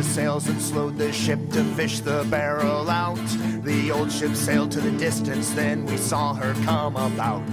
[0.00, 3.18] the sails and slowed the ship to fish the barrel out.
[3.64, 7.46] The old ship sailed to the distance, then we saw her come about.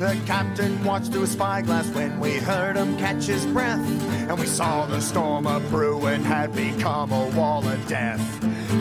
[0.00, 3.86] The captain watched through a spyglass when we heard him catch his breath,
[4.28, 8.20] and we saw the storm a brewing had become a wall of death.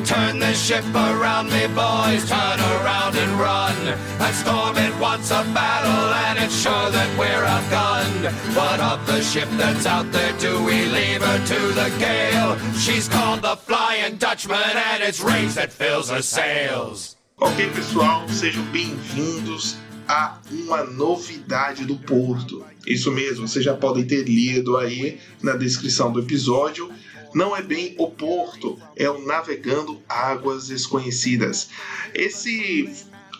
[0.06, 3.76] Turn the ship around me, boys, turn around and run.
[4.20, 8.32] That storm, it wants a battle, and it's sure that we're outgunned.
[8.56, 12.58] What of the ship that's out there, do we leave her to the gale?
[12.74, 17.18] She's called the Flying Dutchman, and it's rays that fills her sails.
[17.38, 19.76] Ok, pessoal, sejam bem-vindos
[20.08, 22.66] a uma novidade do Porto.
[22.86, 26.92] Isso mesmo, vocês já podem ter lido aí na descrição do episódio.
[27.34, 31.70] Não é bem o Porto, é o Navegando Águas Desconhecidas.
[32.14, 32.90] Esse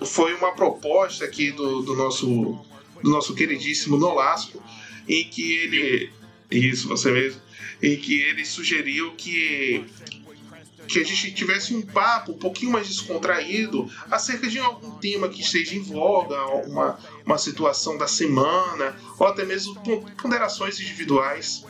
[0.06, 2.60] foi uma proposta aqui do, do nosso
[3.02, 4.62] do nosso queridíssimo Nolasco,
[5.08, 6.12] em que ele
[6.52, 7.42] isso você mesmo,
[7.82, 9.86] em que ele sugeriu que
[10.88, 15.42] que a gente tivesse um papo um pouquinho mais descontraído acerca de algum tema que
[15.42, 19.82] esteja em voga, uma, uma situação da semana, ou até mesmo
[20.22, 21.66] ponderações individuais.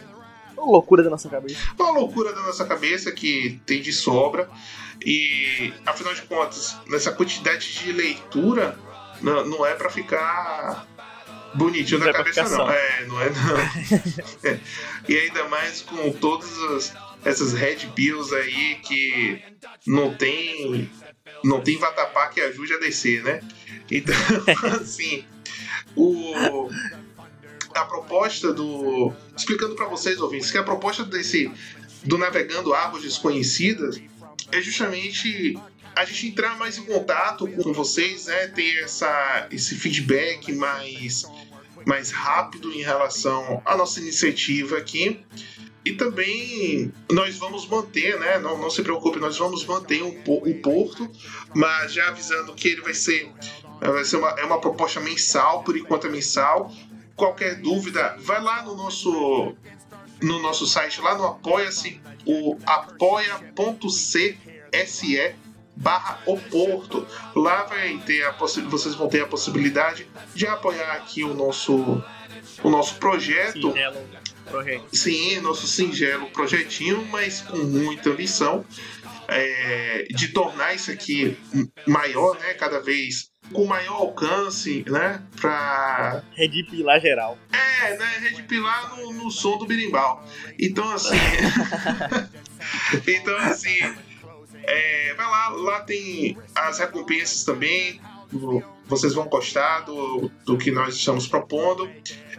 [0.62, 1.58] Uma loucura da nossa cabeça.
[1.80, 4.50] Uma loucura da nossa cabeça que tem de sobra.
[5.04, 8.78] E, afinal de contas, nessa quantidade de leitura,
[9.22, 10.86] não, não é para ficar
[11.56, 12.70] bonitinho Não na é cabeça, não.
[12.70, 13.58] É, não é não.
[14.50, 14.60] É.
[15.10, 16.94] E ainda mais com todas as-
[17.26, 19.42] essas red bills aí que
[19.88, 20.90] não tem
[21.44, 23.42] não tem vatapá que ajude a descer, né?
[23.90, 24.16] Então,
[24.80, 25.26] assim,
[25.96, 26.70] o
[27.76, 31.52] a proposta do explicando para vocês ouvintes que a proposta desse
[32.04, 34.02] do navegando águas desconhecidas
[34.52, 35.58] é justamente
[35.96, 38.48] a gente entrar mais em contato com vocês, né?
[38.48, 41.26] Ter essa, esse feedback mais,
[41.86, 45.24] mais rápido em relação à nossa iniciativa aqui.
[45.84, 48.40] E também nós vamos manter, né?
[48.40, 51.10] Não, não se preocupe, nós vamos manter o, o Porto,
[51.56, 53.32] mas já avisando que ele vai ser,
[53.80, 56.72] vai ser uma, é uma proposta mensal, por enquanto é mensal.
[57.22, 59.56] Qualquer dúvida, vai lá no nosso
[60.24, 64.36] no nosso site, lá no Apoia-se, o apoia.cse
[65.76, 67.06] barra o Porto.
[67.36, 72.04] Lá vai ter a vocês vão ter a possibilidade de apoiar aqui o nosso
[72.64, 73.68] o nosso projeto.
[73.72, 73.98] Singelo
[74.50, 74.86] projeto.
[74.92, 78.66] Sim, nosso singelo projetinho, mas com muita ambição
[79.32, 81.38] é, de tornar isso aqui
[81.88, 82.54] maior, né?
[82.54, 85.24] Cada vez com maior alcance, né?
[85.40, 87.38] Pra Red Pilar geral.
[87.84, 88.18] é, né?
[88.20, 90.24] Redipilar no, no som do berimbau.
[90.60, 91.16] Então, assim.
[93.08, 93.80] então, assim.
[94.64, 98.02] é, vai lá, lá tem as recompensas também.
[98.86, 101.90] Vocês vão gostar do, do que nós estamos propondo.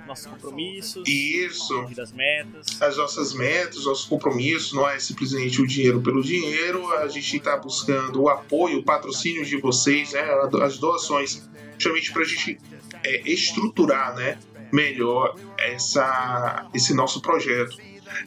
[0.07, 1.09] Nossos compromissos.
[1.09, 1.87] Isso.
[1.95, 2.83] Das metas.
[2.83, 7.57] as nossas metas, nossos compromissos, não é simplesmente o dinheiro pelo dinheiro, a gente está
[7.57, 10.23] buscando o apoio, o patrocínio de vocês, né,
[10.63, 11.49] as doações,
[11.79, 12.59] justamente para a gente
[13.05, 14.39] é, estruturar né,
[14.73, 17.77] melhor essa, esse nosso projeto.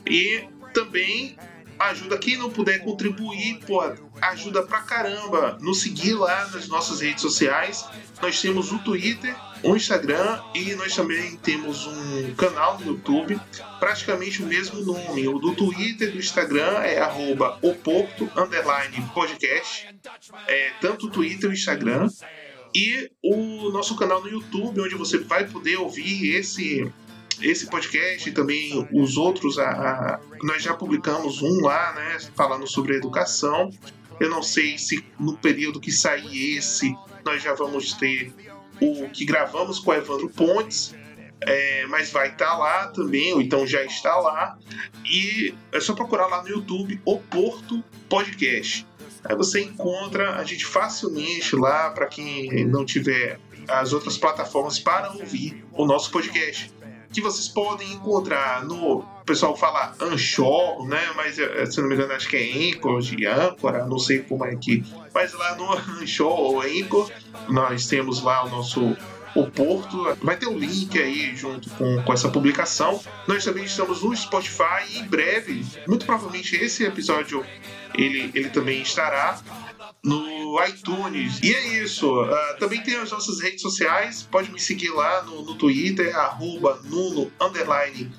[0.09, 1.37] E também
[1.79, 3.81] ajuda quem não puder contribuir, pô,
[4.21, 5.57] ajuda pra caramba.
[5.61, 7.85] Nos seguir lá nas nossas redes sociais.
[8.21, 13.39] Nós temos o Twitter, o Instagram e nós também temos um canal no YouTube,
[13.79, 15.27] praticamente o mesmo nome.
[15.27, 17.59] O do Twitter e do Instagram é arroba
[19.13, 19.87] podcast.
[20.47, 22.07] É, tanto o Twitter e o Instagram.
[22.73, 26.91] E o nosso canal no YouTube, onde você vai poder ouvir esse
[27.41, 32.67] esse podcast e também os outros, a, a- nós já publicamos um lá, né, falando
[32.67, 33.69] sobre educação.
[34.19, 36.95] Eu não sei se no período que sair esse,
[37.25, 38.33] nós já vamos ter
[38.81, 40.95] o que gravamos com o Evandro Pontes,
[41.41, 44.57] é, mas vai estar lá também, ou então já está lá.
[45.05, 48.87] E é só procurar lá no YouTube o Porto Podcast.
[49.23, 55.11] Aí você encontra a gente facilmente lá para quem não tiver as outras plataformas para
[55.13, 56.71] ouvir o nosso podcast
[57.15, 58.99] que vocês podem encontrar no.
[58.99, 61.01] O pessoal fala Anchor, né?
[61.15, 64.45] Mas eh, se não me engano, acho que é Anchor de Âncora, não sei como
[64.45, 64.83] é que.
[65.13, 67.09] Mas lá no Anchor ou Anchor,
[67.47, 68.95] nós temos lá o nosso.
[69.35, 73.01] O Porto, vai ter o link aí junto com, com essa publicação.
[73.27, 77.45] Nós também estamos no Spotify e em breve, muito provavelmente esse episódio
[77.97, 79.37] ele, ele também estará
[80.05, 81.41] no iTunes.
[81.41, 82.21] E é isso.
[82.21, 84.23] Ah, também tem as nossas redes sociais.
[84.31, 88.11] Pode me seguir lá no, no Twitter, arroba Nuno underline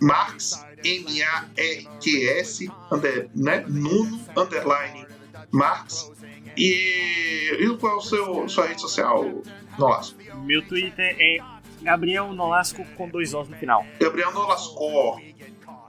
[0.00, 3.64] Marx, M-A-R-Q-S, under, né?
[3.68, 5.06] Nuno underline
[5.52, 6.10] Marx.
[6.56, 9.42] E, e qual é o seu sua rede social,
[9.78, 10.18] Nolasco?
[10.44, 11.38] Meu Twitter é
[11.82, 13.86] Gabriel Nolasco com dois Os no final.
[14.00, 15.20] Gabriel Nolascor.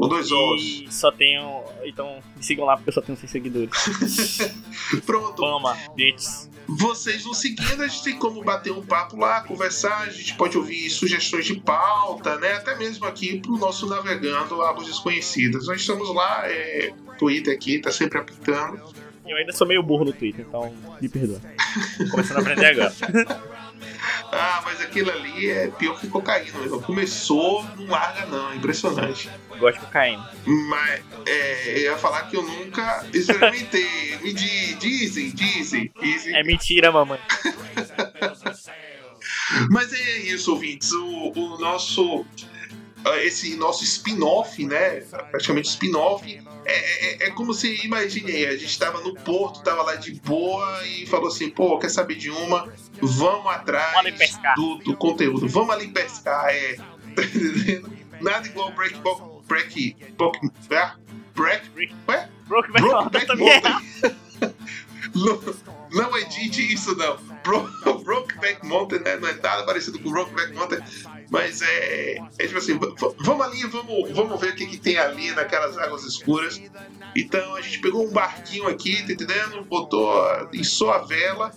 [0.02, 0.64] Com dois Os.
[0.64, 1.64] E só tenho.
[1.84, 4.40] Então, me sigam lá porque eu só tenho 6 seguidores.
[5.06, 5.40] Pronto.
[5.40, 6.50] Fama, bitches.
[6.68, 10.58] Vocês nos seguindo, a gente tem como bater um papo lá, conversar, a gente pode
[10.58, 12.54] ouvir sugestões de pauta, né?
[12.54, 15.68] Até mesmo aqui pro nosso Navegando Águas Desconhecidas.
[15.68, 18.82] Nós estamos lá, é, Twitter aqui, tá sempre apitando.
[19.28, 21.40] Eu ainda sou meio burro no Twitter, então me perdoa.
[22.10, 22.94] Começando a aprender agora.
[24.32, 26.60] Ah, mas aquilo ali é pior que cocaína.
[26.60, 26.82] mesmo.
[26.82, 29.30] Começou, não larga não, é impressionante.
[29.58, 30.30] Gosto de cocaína.
[30.46, 34.18] Mas é, eu ia falar que eu nunca experimentei.
[34.22, 36.36] Me di- dizem, dizem, dizem.
[36.36, 37.20] É mentira, mamãe.
[39.70, 40.92] Mas é isso, ouvintes.
[40.94, 42.26] O, o nosso.
[43.06, 45.02] Ah, Esse nosso spin-off, né?
[45.32, 46.42] Praticamente spin-off.
[46.64, 50.86] É, é, é como se, imaginei, a gente tava no porto, tava lá de boa
[50.86, 52.72] e falou assim: pô, quer saber de uma?
[53.02, 54.06] Vamos atrás
[54.56, 55.48] do, do conteúdo.
[55.48, 56.78] Vamos ali pescar, é.
[58.22, 58.96] Nada igual break.
[59.48, 59.96] Break.
[60.16, 60.76] Break.
[60.78, 60.96] ah,
[61.36, 62.30] break ué?
[62.48, 62.72] Broke
[63.26, 63.48] também.
[63.48, 64.16] Mountain.
[65.16, 67.18] não, não edite isso, não.
[67.44, 67.70] Bro,
[68.04, 69.18] Brokeback Mountain né?
[69.18, 70.80] não é nada parecido com Brokeback Mountain,
[71.32, 72.78] mas é, é tipo assim,
[73.20, 76.62] vamos ali, vamos, vamos ver o que, que tem ali naquelas águas escuras.
[77.16, 79.64] Então a gente pegou um barquinho aqui, tá entendendo?
[79.64, 81.56] Botou, içou a vela,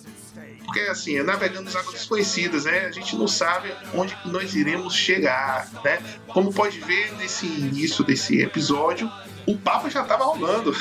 [0.65, 2.87] porque assim, é navegando nas águas desconhecidas, né?
[2.87, 6.03] A gente não sabe onde nós iremos chegar, né?
[6.29, 9.11] Como pode ver nesse início desse episódio,
[9.47, 10.75] o papo já tava rolando.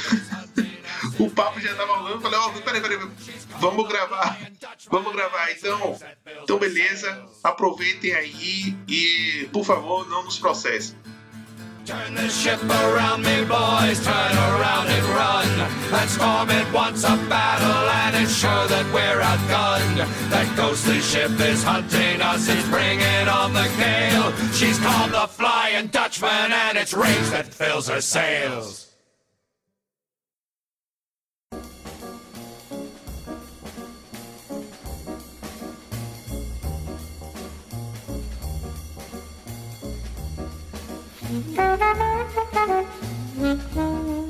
[1.19, 2.21] o papo já tava rolando.
[2.21, 3.11] Falei, ó, peraí, peraí, peraí,
[3.59, 4.39] vamos gravar.
[4.89, 5.51] Vamos gravar.
[5.51, 5.99] Então,
[6.41, 7.25] então beleza.
[7.43, 10.97] Aproveitem aí e, por favor, não nos processem.
[11.85, 15.47] Turn the ship around me, boys, turn around and run.
[15.91, 19.97] That storm, it wants a battle, and it's sure that we're outgunned.
[20.29, 24.31] That ghostly ship is hunting us, it's bringing on the gale.
[24.53, 28.92] She's called the Flying Dutchman, and it's rage that fills her sails.
[41.33, 41.57] Thank
[43.75, 44.22] you.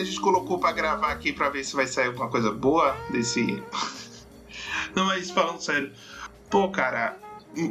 [0.00, 2.96] Que a gente colocou pra gravar aqui pra ver se vai sair alguma coisa boa
[3.10, 3.62] desse.
[4.94, 5.92] Não, mas falando sério.
[6.48, 7.16] Pô, cara,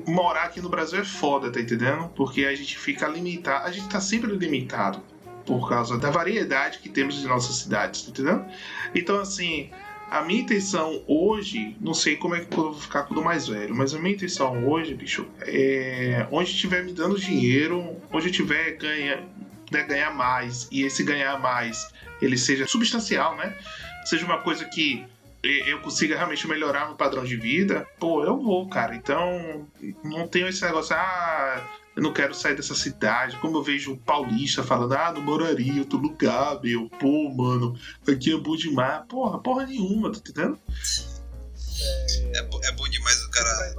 [0.07, 2.09] morar aqui no Brasil é foda, tá entendendo?
[2.15, 3.65] Porque a gente fica limitado.
[3.65, 5.01] A gente tá sempre limitado
[5.45, 8.45] por causa da variedade que temos em nossas cidades, tá entendendo?
[8.93, 9.71] Então, assim,
[10.09, 13.75] a minha intenção hoje, não sei como é que eu vou ficar quando mais velho,
[13.75, 18.77] mas a minha intenção hoje, bicho, é onde estiver me dando dinheiro, onde eu tiver
[18.77, 19.23] ganha,
[19.65, 21.87] puder ganhar mais e esse ganhar mais
[22.21, 23.57] ele seja substancial, né?
[24.05, 25.05] Seja uma coisa que
[25.41, 28.93] eu consiga realmente melhorar meu padrão de vida, pô, eu vou, cara.
[28.95, 29.65] Então,
[30.03, 33.37] não tenho esse negócio, ah, eu não quero sair dessa cidade.
[33.37, 36.89] Como eu vejo o paulista falando, ah, não moraria em outro lugar, meu.
[36.99, 37.77] Pô, mano,
[38.07, 39.05] aqui é bom demais.
[39.07, 40.59] Porra, porra nenhuma, tá entendendo?
[42.33, 43.75] É, bo- é bom demais o cara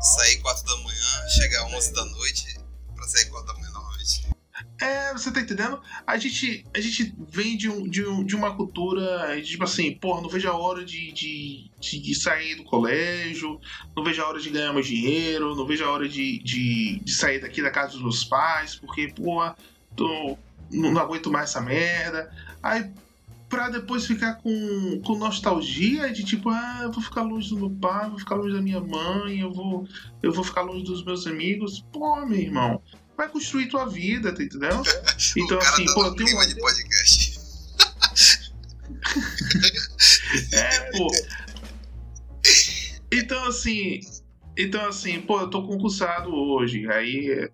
[0.00, 2.58] sair 4 da manhã, chegar 11 da noite,
[2.94, 3.63] pra sair 4 da manhã.
[4.84, 5.80] É, você tá entendendo?
[6.06, 10.20] A gente, a gente vem de, um, de, um- de uma cultura, tipo assim, porra,
[10.20, 13.58] não vejo a hora de, de, de, de sair do colégio,
[13.96, 17.12] não vejo a hora de ganhar meu dinheiro, não vejo a hora de, de, de
[17.14, 19.56] sair daqui da casa dos meus pais, porque, porra,
[19.96, 20.36] tô,
[20.70, 22.30] não, não aguento mais essa merda.
[22.62, 22.90] Aí,
[23.48, 27.70] pra depois ficar com, com nostalgia de tipo, ah, eu vou ficar longe do meu
[27.70, 29.88] pai, vou ficar longe da minha mãe, eu vou,
[30.22, 31.80] eu vou ficar longe dos meus amigos.
[31.90, 32.82] Pô, meu irmão
[33.16, 34.82] vai construir tua vida, tá entendendo?
[35.36, 36.46] Então, o cara assim, pô, tem clima uma.
[36.46, 37.34] de podcast.
[40.52, 41.08] É, pô.
[43.12, 44.00] Então, assim.
[44.56, 46.90] Então, assim, pô, eu tô concursado hoje.
[46.90, 47.50] Aí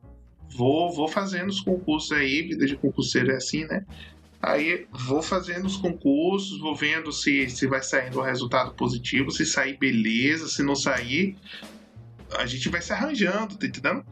[0.57, 3.85] vou, vou fazendo os concursos aí, vida de concurseiro é assim, né?
[4.43, 9.45] Aí vou fazendo os concursos, vou vendo se, se vai saindo o resultado positivo, se
[9.45, 11.37] sair, beleza, se não sair,
[12.39, 14.05] a gente vai se arranjando, tá entendendo?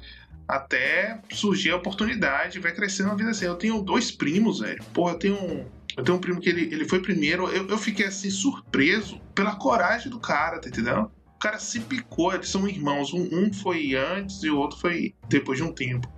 [0.48, 3.44] Até surgir a oportunidade, vai crescendo a vida assim.
[3.44, 4.82] Eu tenho dois primos, velho.
[4.94, 7.48] Porra, eu tenho um, eu tenho um primo que ele, ele foi primeiro.
[7.50, 11.10] Eu, eu fiquei assim, surpreso pela coragem do cara, tá entendendo?
[11.34, 13.12] O cara se picou, eles são irmãos.
[13.12, 16.10] Um, um foi antes e o outro foi depois de um tempo.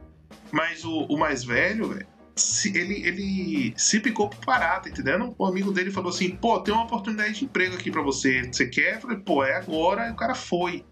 [0.52, 2.06] Mas o, o mais velho, velho,
[2.74, 5.34] ele, ele se picou pro Pará, tá entendendo?
[5.38, 8.42] O amigo dele falou assim: pô, tem uma oportunidade de emprego aqui pra você.
[8.44, 8.96] Você quer?
[8.96, 10.08] Eu falei, pô, é agora.
[10.08, 10.84] E o cara foi.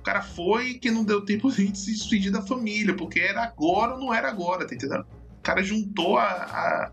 [0.00, 3.92] O cara foi que não deu tempo de se despedir da família, porque era agora
[3.92, 5.04] ou não era agora, tá entendendo?
[5.38, 6.92] O cara juntou a, a,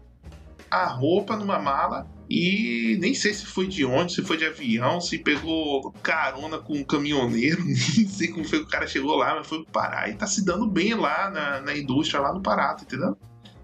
[0.69, 4.99] a roupa numa mala e nem sei se foi de onde, se foi de avião,
[4.99, 9.35] se pegou carona com um caminhoneiro, nem sei como foi que o cara chegou lá,
[9.35, 12.41] mas foi pro Pará e tá se dando bem lá na, na indústria, lá no
[12.41, 13.17] Pará, tá entendendo?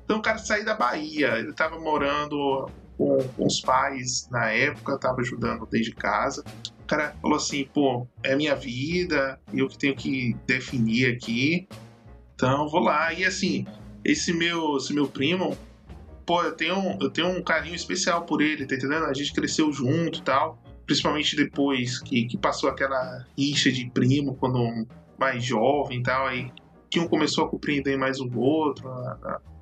[0.05, 4.97] Então o cara saiu da Bahia, ele tava morando com, com os pais na época,
[4.97, 6.43] tava ajudando desde casa.
[6.93, 11.67] Cara falou assim, pô, é minha vida, eu que tenho que definir aqui,
[12.35, 13.11] então vou lá.
[13.11, 13.65] E assim,
[14.05, 15.57] esse meu, esse meu primo,
[16.23, 19.05] pô, eu tenho, eu tenho um carinho especial por ele, tá entendendo?
[19.05, 20.61] A gente cresceu junto e tal.
[20.85, 24.85] Principalmente depois que, que passou aquela rixa de primo, quando
[25.17, 26.51] mais jovem e tal, aí
[26.91, 28.87] que um começou a compreender mais o outro.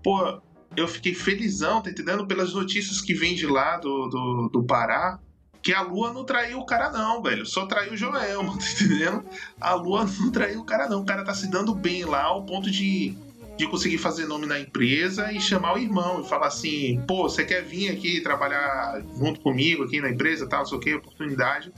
[0.04, 0.42] Pô,
[0.76, 2.28] eu fiquei felizão, tá entendendo?
[2.28, 5.18] Pelas notícias que vem de lá do, do, do Pará,
[5.62, 7.46] que a Lua não traiu o cara, não, velho.
[7.46, 9.24] Só traiu o Joel, tá entendendo?
[9.60, 11.02] A Lua não traiu o cara, não.
[11.02, 13.16] O cara tá se dando bem lá ao ponto de
[13.62, 17.46] de conseguir fazer nome na empresa e chamar o irmão e falar assim: pô, você
[17.46, 21.72] quer vir aqui trabalhar junto comigo aqui na empresa, tal, não sei o que, oportunidade.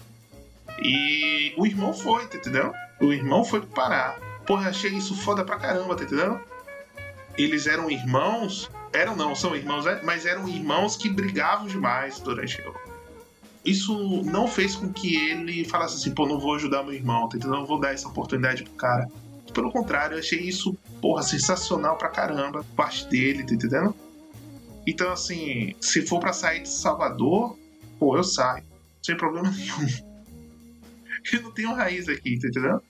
[0.81, 2.73] E o irmão foi, tá entendendo?
[3.01, 4.17] O irmão foi parar.
[4.45, 6.39] Porra, achei isso foda pra caramba, tá entendendo?
[7.37, 12.61] Eles eram irmãos, eram não, são irmãos, é, mas eram irmãos que brigavam demais durante
[12.61, 12.92] o.
[13.63, 17.37] Isso não fez com que ele falasse assim, pô, não vou ajudar meu irmão, tá?
[17.47, 19.09] Não vou dar essa oportunidade pro cara.
[19.53, 23.95] Pelo contrário, eu achei isso, porra, sensacional pra caramba, parte dele, tá entendendo?
[24.85, 27.57] Então, assim, se for para sair de Salvador,
[27.97, 28.63] pô, eu saio.
[29.01, 29.87] Sem problema nenhum.
[31.31, 32.83] Eu não tenho raiz aqui, tá entendendo?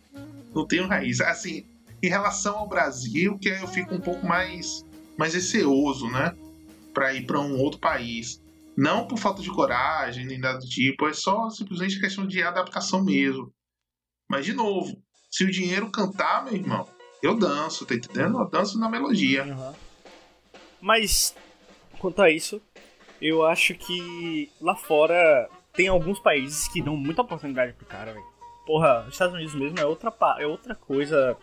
[0.55, 1.21] Não tenho raiz.
[1.21, 1.63] Assim,
[2.01, 4.83] em relação ao Brasil, que eu fico um pouco mais,
[5.15, 6.35] mais receoso, né?
[6.93, 8.41] Pra ir para um outro país.
[8.75, 13.03] Não por falta de coragem, nem nada do tipo, é só simplesmente questão de adaptação
[13.03, 13.53] mesmo.
[14.29, 16.87] Mas, de novo, se o dinheiro cantar, meu irmão,
[17.21, 18.39] eu danço, tá entendendo?
[18.39, 19.43] Eu danço na melodia.
[19.43, 19.73] Uhum.
[20.81, 21.35] Mas,
[21.99, 22.61] quanto a isso,
[23.21, 28.25] eu acho que lá fora tem alguns países que dão muita oportunidade pro cara, velho.
[28.65, 31.37] Porra, os Estados Unidos mesmo é outra, é outra coisa.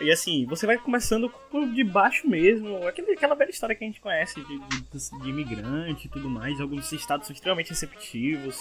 [0.00, 2.86] E assim, você vai começando por de baixo mesmo.
[2.86, 6.60] Aquele, aquela velha história que a gente conhece de, de, de imigrante e tudo mais.
[6.60, 8.58] Alguns estados são extremamente receptivos.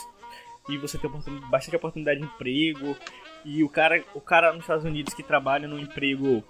[0.70, 2.96] E você tem oportunidade, bastante oportunidade de emprego.
[3.44, 6.44] E o cara, o cara nos Estados Unidos que trabalha num emprego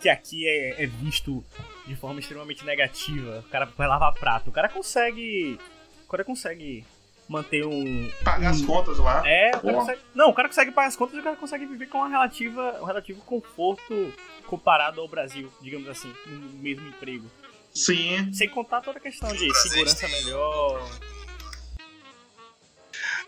[0.00, 1.44] que aqui é, é visto
[1.86, 5.58] de forma extremamente negativa, o cara vai lavar prato, o cara consegue.
[6.06, 6.84] O cara consegue
[7.30, 8.10] manter um.
[8.24, 9.22] Pagar um, as contas lá.
[9.24, 11.64] É, o cara consegue, não, o cara consegue pagar as contas e o cara consegue
[11.64, 14.12] viver com uma relativa, um relativo conforto
[14.46, 17.30] comparado ao Brasil, digamos assim, no mesmo emprego.
[17.72, 18.32] Sim.
[18.32, 20.90] Sem contar toda a questão de segurança melhor.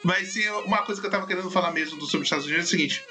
[0.03, 2.65] Mas sim, uma coisa que eu tava querendo falar mesmo do sobre os Estados Unidos
[2.65, 3.05] é o seguinte.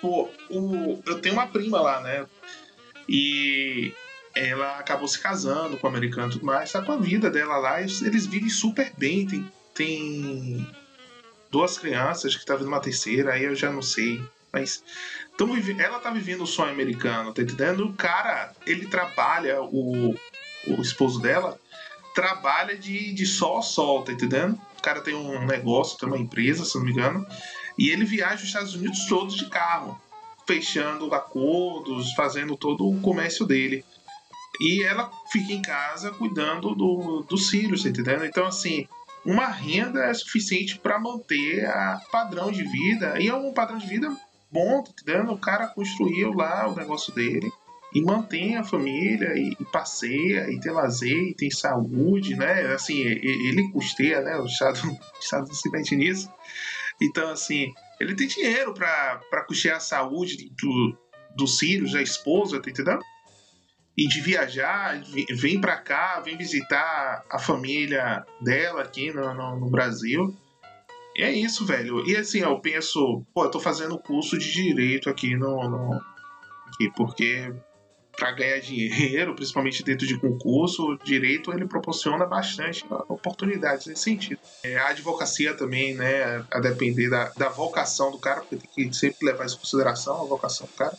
[0.00, 2.24] Pô, o, eu tenho uma prima lá, né?
[3.08, 3.92] E
[4.32, 7.56] ela acabou se casando com o americano e tudo mais, tá com a vida dela
[7.56, 10.66] lá, eles vivem super bem, tem, tem
[11.52, 14.20] duas crianças, que tá vindo uma terceira, aí eu já não sei.
[14.52, 14.82] Mas
[15.36, 17.86] tão ela tá vivendo o sonho americano, tá entendendo?
[17.86, 20.16] O cara, ele trabalha, o,
[20.66, 21.56] o esposo dela,
[22.12, 24.60] trabalha de, de sol a sol, tá entendendo?
[24.76, 27.24] O cara tem um negócio, tem uma empresa, se não me engano,
[27.78, 30.00] e ele viaja os Estados Unidos todos de carro,
[30.44, 33.84] fechando acordos, fazendo todo o comércio dele.
[34.60, 38.24] E ela fica em casa cuidando do, dos filhos, tá entendendo?
[38.24, 38.88] Então, assim,
[39.24, 43.86] uma renda é suficiente para manter a padrão de vida, e é um padrão de
[43.86, 44.14] vida
[44.50, 45.22] bom, tá?
[45.30, 47.50] O cara construiu lá o negócio dele
[47.94, 52.72] e mantém a família e, e, passeia e tem lazer e tem saúde, né?
[52.74, 54.36] Assim, ele custeia, né?
[54.38, 56.30] O Estado, o Estado se mete nisso.
[57.00, 60.98] Então, assim, ele tem dinheiro para custear a saúde do,
[61.36, 63.02] dos filhos, da esposa, tá entendendo?
[63.98, 69.68] E de viajar, vem para cá, vem visitar a família dela aqui no, no, no
[69.68, 70.32] Brasil.
[71.16, 72.08] E é isso, velho.
[72.08, 76.00] E assim, eu penso, pô, eu tô fazendo curso de direito aqui no, no
[76.68, 77.52] aqui, porque
[78.18, 84.40] para ganhar dinheiro, principalmente dentro de concurso, o direito ele proporciona bastante oportunidades nesse sentido.
[84.62, 88.96] É, a advocacia também, né, a depender da, da vocação do cara, porque tem que
[88.96, 90.96] sempre levar isso em consideração, a vocação do cara.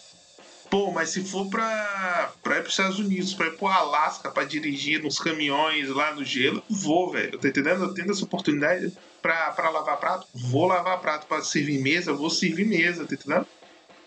[0.69, 4.43] Pô, mas se for pra, pra ir pros Estados Unidos, pra ir pro Alasca, pra
[4.43, 7.39] dirigir nos caminhões lá no gelo, vou, velho.
[7.39, 7.83] Tá entendendo?
[7.83, 11.25] Eu tendo essa oportunidade pra, pra lavar prato, vou lavar prato.
[11.25, 13.47] Pra servir mesa, vou servir mesa, tá entendendo?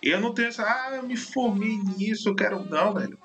[0.01, 2.65] Eu não tenho essa, ah, eu me formei nisso, eu quero.
[2.65, 3.19] Não, velho.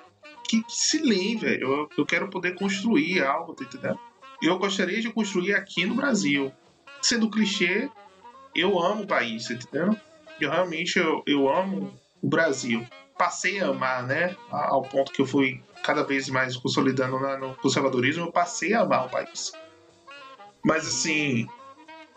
[0.47, 1.61] que, que se leem, velho.
[1.61, 3.99] Eu, eu quero poder construir algo, tá entendendo?
[4.41, 6.51] Eu gostaria de construir aqui no Brasil.
[7.01, 7.89] Sendo clichê,
[8.55, 9.99] eu amo o país, tá entendendo?
[10.39, 12.85] Eu realmente eu, eu amo o Brasil.
[13.17, 14.35] Passei a amar, né?
[14.51, 19.07] Ao ponto que eu fui cada vez mais consolidando no conservadorismo, eu passei a amar
[19.07, 19.51] o país.
[20.63, 21.47] Mas assim,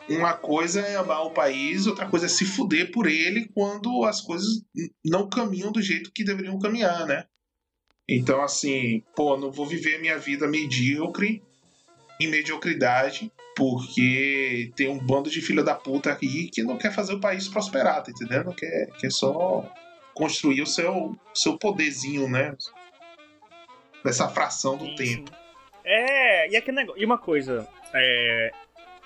[0.08, 4.20] uma coisa é amar o país, outra coisa é se fuder por ele quando as
[4.20, 4.62] coisas
[5.04, 7.24] não caminham do jeito que deveriam caminhar, né?
[8.08, 11.42] Então, assim, pô, não vou viver minha vida medíocre
[12.20, 17.14] em mediocridade, porque tem um bando de filha da puta aqui que não quer fazer
[17.14, 18.52] o país prosperar, tá entendendo?
[18.52, 19.64] Quer, quer só
[20.20, 22.54] construir o seu, seu poderzinho, né?
[24.04, 25.32] Dessa fração do tempo.
[25.82, 27.00] É, e aquele negócio.
[27.00, 28.50] E uma coisa, é,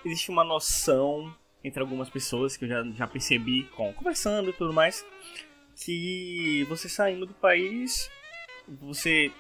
[0.05, 4.73] existe uma noção entre algumas pessoas que eu já, já percebi com, conversando e tudo
[4.73, 5.07] mais,
[5.77, 8.11] que você saindo do país,
[8.67, 9.31] você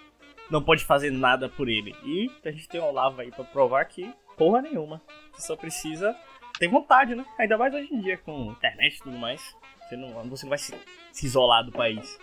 [0.48, 1.92] não pode fazer nada por ele.
[2.04, 5.02] E a gente tem o Olavo aí pra provar que porra nenhuma.
[5.32, 6.16] Você só precisa
[6.56, 7.26] ter vontade, né?
[7.36, 9.56] Ainda mais hoje em dia com internet e tudo mais.
[9.94, 10.74] Você não, você não vai se,
[11.12, 12.18] se isolar do país.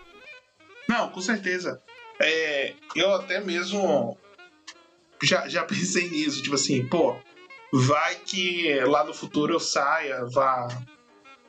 [0.87, 1.81] Não, com certeza.
[2.19, 4.17] É, eu até mesmo
[5.23, 6.41] já, já pensei nisso.
[6.43, 7.15] Tipo assim, pô,
[7.71, 10.67] vai que lá no futuro eu saia, vá,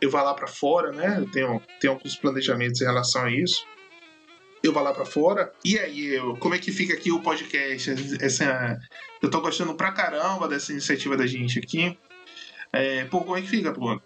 [0.00, 1.18] eu vá lá para fora, né?
[1.18, 3.66] Eu tenho, tenho alguns planejamentos em relação a isso
[4.62, 5.52] eu vou lá para fora.
[5.64, 7.90] E aí, eu, como é que fica aqui o podcast?
[8.20, 8.78] Essa,
[9.20, 11.98] eu tô gostando pra caramba dessa iniciativa da gente aqui.
[12.72, 14.00] É, pô, como é que fica, pô?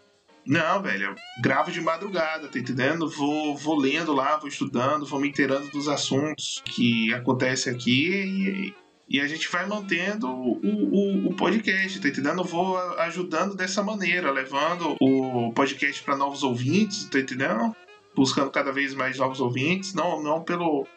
[0.46, 3.08] Não, velho, gravo de madrugada, tá entendendo?
[3.08, 8.74] Vou, vou lendo lá, vou estudando, vou me inteirando dos assuntos que acontecem aqui
[9.08, 12.44] e, e a gente vai mantendo o, o, o podcast, tá entendendo?
[12.44, 17.74] vou ajudando dessa maneira, levando o podcast para novos ouvintes, tá entendendo?
[18.16, 20.88] buscando cada vez mais novos ouvintes, não, não pelo,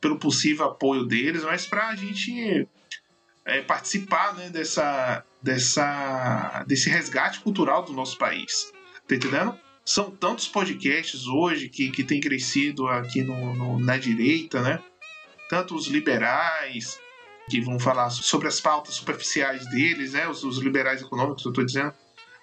[0.00, 2.68] pelo possível apoio deles, mas para a gente
[3.44, 8.72] é, participar né, dessa, dessa, desse resgate cultural do nosso país.
[9.08, 9.58] Tá entendendo?
[9.84, 14.80] São tantos podcasts hoje que, que têm crescido aqui no, no, na direita, né?
[15.48, 17.00] Tanto os liberais,
[17.48, 20.28] que vão falar sobre as pautas superficiais deles, né?
[20.28, 21.94] Os, os liberais econômicos, eu estou dizendo.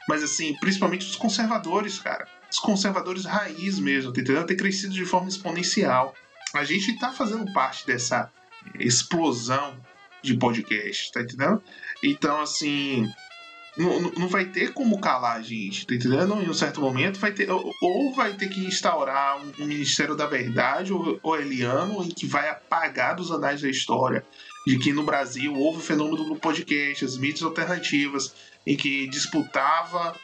[0.10, 4.46] Mas, assim, principalmente os conservadores, cara os conservadores raiz mesmo, tá entendendo?
[4.46, 6.14] Tem crescido de forma exponencial.
[6.54, 8.32] A gente está fazendo parte dessa
[8.80, 9.78] explosão
[10.22, 11.62] de podcast, tá entendendo?
[12.02, 13.12] Então, assim,
[13.78, 16.34] não, não vai ter como calar a gente, tá entendendo?
[16.42, 20.94] Em um certo momento vai ter, ou vai ter que instaurar um, Ministério da Verdade
[20.94, 24.26] ou Eliano em que vai apagar dos anais da história
[24.66, 28.34] de que no Brasil houve o fenômeno do podcast, as mídias alternativas,
[28.66, 30.16] em que disputava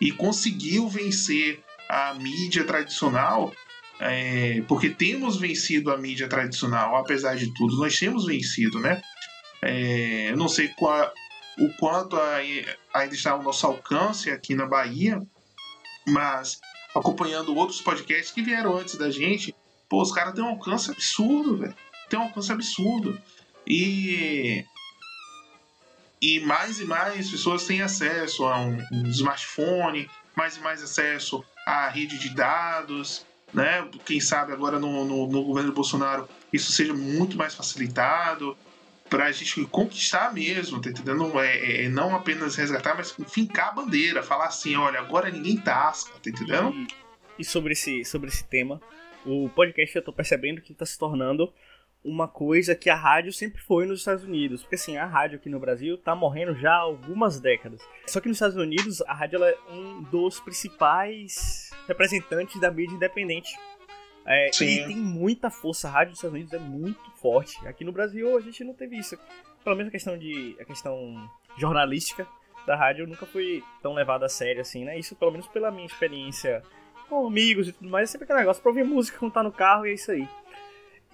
[0.00, 3.52] e conseguiu vencer a mídia tradicional,
[4.00, 9.02] é, porque temos vencido a mídia tradicional, apesar de tudo, nós temos vencido, né?
[9.62, 11.12] É, eu não sei qual,
[11.58, 15.20] o quanto ainda está ao nosso alcance aqui na Bahia,
[16.06, 16.60] mas
[16.94, 19.54] acompanhando outros podcasts que vieram antes da gente,
[19.88, 21.74] pô, os caras têm um alcance absurdo, velho.
[22.08, 23.20] Tem um alcance absurdo.
[23.66, 24.64] E
[26.20, 31.44] e mais e mais pessoas têm acesso a um, um smartphone, mais e mais acesso
[31.66, 33.88] à rede de dados, né?
[34.06, 38.56] Quem sabe agora no, no, no governo Bolsonaro isso seja muito mais facilitado
[39.12, 41.38] para a gente conquistar mesmo, tá entendendo?
[41.38, 45.58] É, é, é, não apenas resgatar, mas fincar a bandeira, falar assim, olha, agora ninguém
[45.58, 46.72] tasca, tá entendendo?
[46.72, 46.88] E,
[47.40, 48.80] e sobre, esse, sobre esse tema,
[49.26, 51.52] o podcast eu tô percebendo que está se tornando
[52.02, 54.62] uma coisa que a rádio sempre foi nos Estados Unidos.
[54.62, 57.82] Porque assim, a rádio aqui no Brasil tá morrendo já há algumas décadas.
[58.06, 63.50] Só que nos Estados Unidos, a rádio é um dos principais representantes da mídia independente.
[64.24, 67.56] É, e tem muita força, a rádio dos Estados Unidos é muito forte.
[67.66, 69.18] Aqui no Brasil a gente não teve isso.
[69.64, 70.56] Pelo menos a questão de.
[70.60, 72.26] a questão jornalística
[72.66, 74.98] da rádio nunca foi tão levada a sério assim, né?
[74.98, 76.62] Isso pelo menos pela minha experiência
[77.08, 79.52] com amigos e tudo mais, é sempre aquele negócio pra ouvir música quando tá no
[79.52, 80.26] carro e é isso aí.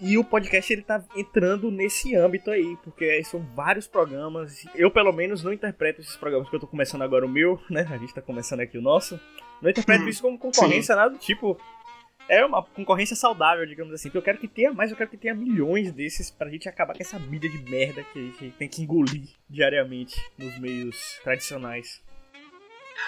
[0.00, 4.64] E o podcast ele tá entrando nesse âmbito aí, porque são vários programas.
[4.76, 7.84] Eu, pelo menos, não interpreto esses programas que eu tô começando agora o meu, né?
[7.90, 9.18] A gente tá começando aqui o nosso.
[9.60, 11.00] Não interpreto hum, isso como concorrência, sim.
[11.00, 11.58] nada do tipo.
[12.28, 14.10] É uma concorrência saudável, digamos assim.
[14.12, 17.02] eu quero que tenha mais, eu quero que tenha milhões desses pra gente acabar com
[17.02, 22.02] essa mídia de merda que a gente tem que engolir diariamente nos meios tradicionais.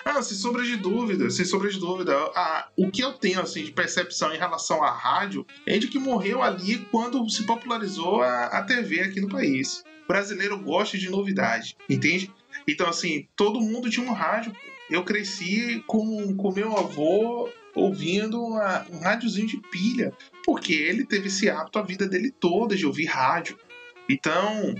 [0.04, 2.16] Ah, sem sombra de dúvida, sem sombra de dúvida.
[2.35, 5.98] Ah, o que eu tenho assim, de percepção em relação à rádio é de que
[5.98, 9.85] morreu ali quando se popularizou a, a TV aqui no país.
[10.04, 12.33] O brasileiro gosta de novidade, entende?
[12.66, 14.52] Então, assim, todo mundo tinha um rádio.
[14.88, 20.12] eu cresci com, com meu avô ouvindo uma, um rádiozinho de pilha,
[20.44, 23.59] porque ele teve esse hábito a vida dele toda de ouvir rádio.
[24.09, 24.74] Então,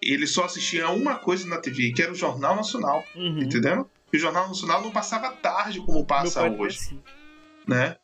[0.00, 3.40] ele só assistia uma coisa na TV, que era o Jornal Nacional, Uhum.
[3.40, 3.88] entendeu?
[4.12, 7.02] E o Jornal Nacional não passava tarde como passa hoje, assim.
[7.66, 7.96] né?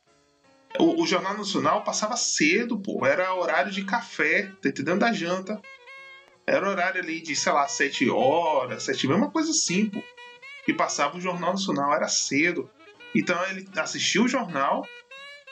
[0.78, 3.06] O, o Jornal Nacional passava cedo, pô.
[3.06, 4.98] Era horário de café, tá entendendo?
[4.98, 5.62] Da janta.
[6.46, 10.02] Era horário ali de, sei lá, sete horas, sete uma coisa assim, pô.
[10.66, 12.68] Que passava o Jornal Nacional, era cedo.
[13.14, 14.84] Então ele assistia o jornal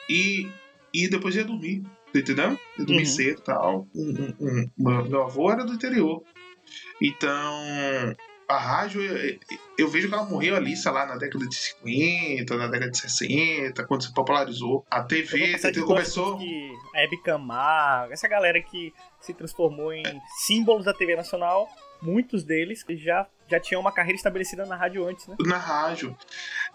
[0.09, 0.49] e,
[0.93, 2.59] e depois ia dormir, tá entendendo?
[2.77, 3.05] Ia dormir Uhum.
[3.05, 3.87] cedo e tal.
[3.95, 6.21] Um, um, um- meu avô era do interior.
[7.01, 7.63] Então,
[8.47, 9.39] a rádio, eu,
[9.77, 12.97] eu vejo que ela morreu ali, sei lá, na década de 50, na década de
[12.97, 14.85] 60, quando se popularizou.
[14.89, 16.39] A TV, a TV começou.
[16.95, 20.03] A Hebe Camargo, essa galera que se transformou em
[20.45, 21.67] símbolos da TV Nacional,
[22.03, 25.35] muitos deles já, já tinham uma carreira estabelecida na rádio antes, né?
[25.39, 26.15] na rádio.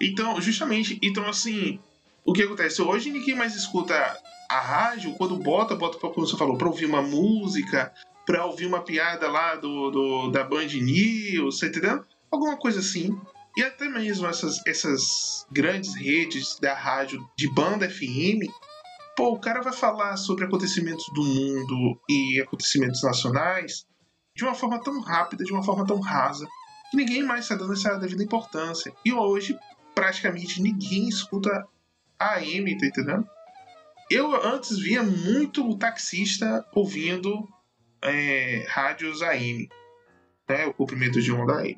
[0.01, 1.79] Então, justamente, então assim,
[2.25, 2.83] o que acontece?
[2.83, 3.95] Hoje ninguém mais escuta
[4.49, 7.93] a rádio quando bota, bota pra, como você falou, pra ouvir uma música,
[8.25, 12.05] pra ouvir uma piada lá do, do da Band News, tá entendendo?
[12.31, 13.19] Alguma coisa assim.
[13.57, 18.47] E até mesmo essas, essas grandes redes da rádio de banda FM,
[19.17, 23.87] pô, o cara vai falar sobre acontecimentos do mundo e acontecimentos nacionais
[24.38, 26.46] de uma forma tão rápida, de uma forma tão rasa,
[26.92, 28.94] que ninguém mais está dando essa devida importância.
[29.05, 29.59] E hoje,
[29.96, 31.66] praticamente ninguém escuta
[32.16, 33.29] AM, tá entendendo?
[34.09, 37.48] Eu antes via muito taxista ouvindo
[38.01, 39.68] é, rádios AM,
[40.48, 40.66] né?
[40.66, 41.77] O comprimento de onda AM.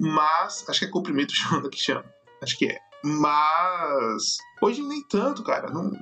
[0.00, 2.06] Mas, acho que é comprimento de onda que chama.
[2.42, 2.78] Acho que é.
[3.04, 5.70] Mas, hoje nem tanto, cara.
[5.70, 5.92] Não,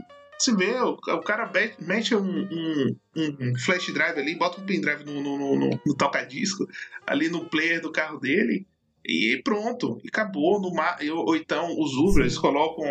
[0.42, 1.50] se vê, o, o cara
[1.80, 6.66] mete um, um, um flash drive ali, bota um pendrive no, no, no, no, toca-disco,
[7.06, 8.66] ali no player do carro dele,
[9.04, 10.60] e pronto, e acabou.
[10.60, 12.84] No mar, ou, então os Uber, eles colocam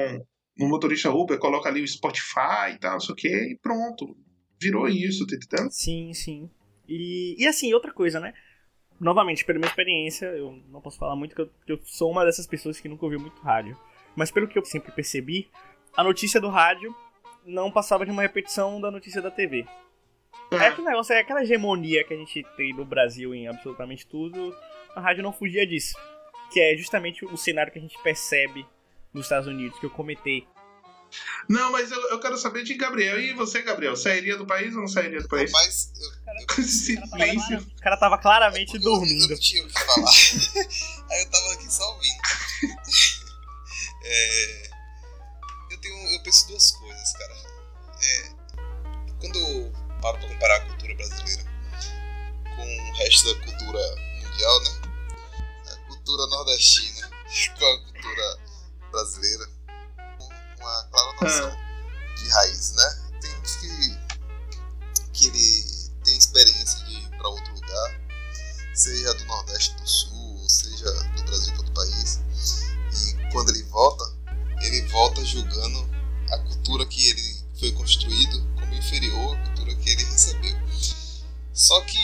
[0.57, 4.15] no motorista Uber, coloca ali o Spotify e tal, não sei o que, e pronto.
[4.61, 5.71] Virou isso, tá entendendo?
[5.71, 6.49] Sim, sim.
[6.87, 8.33] E, e assim, outra coisa, né?
[8.99, 12.45] Novamente, pela minha experiência, eu não posso falar muito que eu, eu sou uma dessas
[12.45, 13.77] pessoas que nunca ouviu muito rádio.
[14.15, 15.47] Mas pelo que eu sempre percebi,
[15.95, 16.93] a notícia do rádio
[17.45, 19.65] não passava de uma repetição da notícia da TV.
[20.51, 24.55] É aquele negócio, é aquela hegemonia que a gente tem no Brasil em absolutamente tudo.
[24.95, 25.95] A rádio não fugia disso.
[26.51, 28.65] Que é justamente o cenário que a gente percebe
[29.13, 30.47] nos Estados Unidos, que eu comentei.
[31.47, 33.19] Não, mas eu, eu quero saber de Gabriel.
[33.19, 35.51] E você, Gabriel, sairia do país ou não sairia do país?
[35.51, 35.91] Mas
[36.57, 37.59] eu, silêncio.
[37.79, 39.23] O cara tava claramente eu, dormindo.
[39.23, 40.11] eu não tinha o que falar.
[41.11, 42.19] Aí eu tava aqui só ouvindo.
[44.01, 44.69] É,
[45.71, 46.15] eu tenho.
[46.15, 46.78] Eu penso duas coisas,
[47.17, 47.35] cara.
[48.01, 48.29] É,
[49.19, 51.43] quando eu paro pra comparar a cultura brasileira
[52.55, 54.81] com o resto da cultura mundial, né?
[55.71, 57.09] A cultura nordestina
[57.57, 58.39] com a cultura
[58.91, 59.47] brasileira,
[60.17, 60.25] com
[60.59, 61.57] uma clara noção
[62.17, 63.11] de raiz, né?
[63.21, 68.01] Tem gente que, que ele tem experiência de ir pra outro lugar,
[68.73, 72.19] seja do Nordeste do Sul, seja do Brasil para outro país,
[72.93, 74.03] e quando ele volta,
[74.61, 75.98] ele volta julgando
[76.69, 80.55] cultura que ele foi construído como inferior à cultura que ele recebeu.
[81.51, 81.97] Só que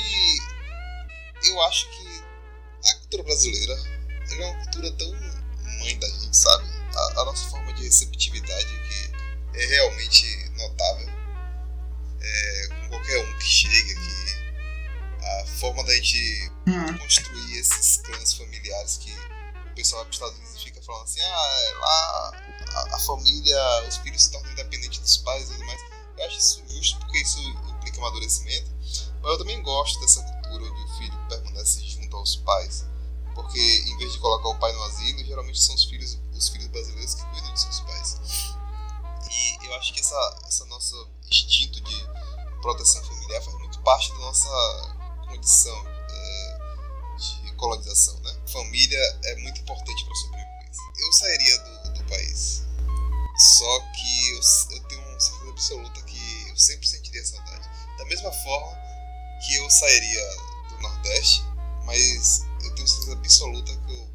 [1.43, 2.23] eu acho que
[2.89, 3.73] a cultura brasileira
[4.32, 5.12] é uma cultura tão
[5.80, 6.67] mãe da gente, sabe?
[6.95, 11.10] A, a nossa forma de receptividade que é realmente notável.
[12.19, 14.36] É, com qualquer um que chegue aqui,
[15.21, 19.13] a forma da gente Hum, construir esses clãs familiares que
[19.75, 22.31] pessoal vai Estados Unidos fica falando assim, ah, é lá
[22.75, 25.81] a, a família, os filhos se tornam independentes dos pais e tudo mais.
[26.17, 28.71] Eu acho isso justo porque isso implica amadurecimento,
[29.21, 32.85] mas eu também gosto dessa cultura onde o filho permanece junto aos pais,
[33.33, 36.67] porque em vez de colocar o pai no asilo, geralmente são os filhos, os filhos
[36.67, 38.19] brasileiros que cuidam dos seus pais.
[39.29, 42.07] E eu acho que essa, essa nosso instinto de
[42.61, 44.49] proteção familiar faz muito parte da nossa
[45.27, 46.05] condição de
[47.56, 48.36] colonização, né?
[48.52, 50.84] Família é muito importante para sobrevivência.
[51.00, 52.63] Eu sairia do, do país,
[53.38, 57.70] só que eu, eu tenho certeza absoluta que eu sempre sentiria saudade.
[57.98, 58.78] Da mesma forma
[59.46, 60.30] que eu sairia
[60.70, 61.44] do Nordeste,
[61.86, 64.10] mas eu tenho certeza absoluta que eu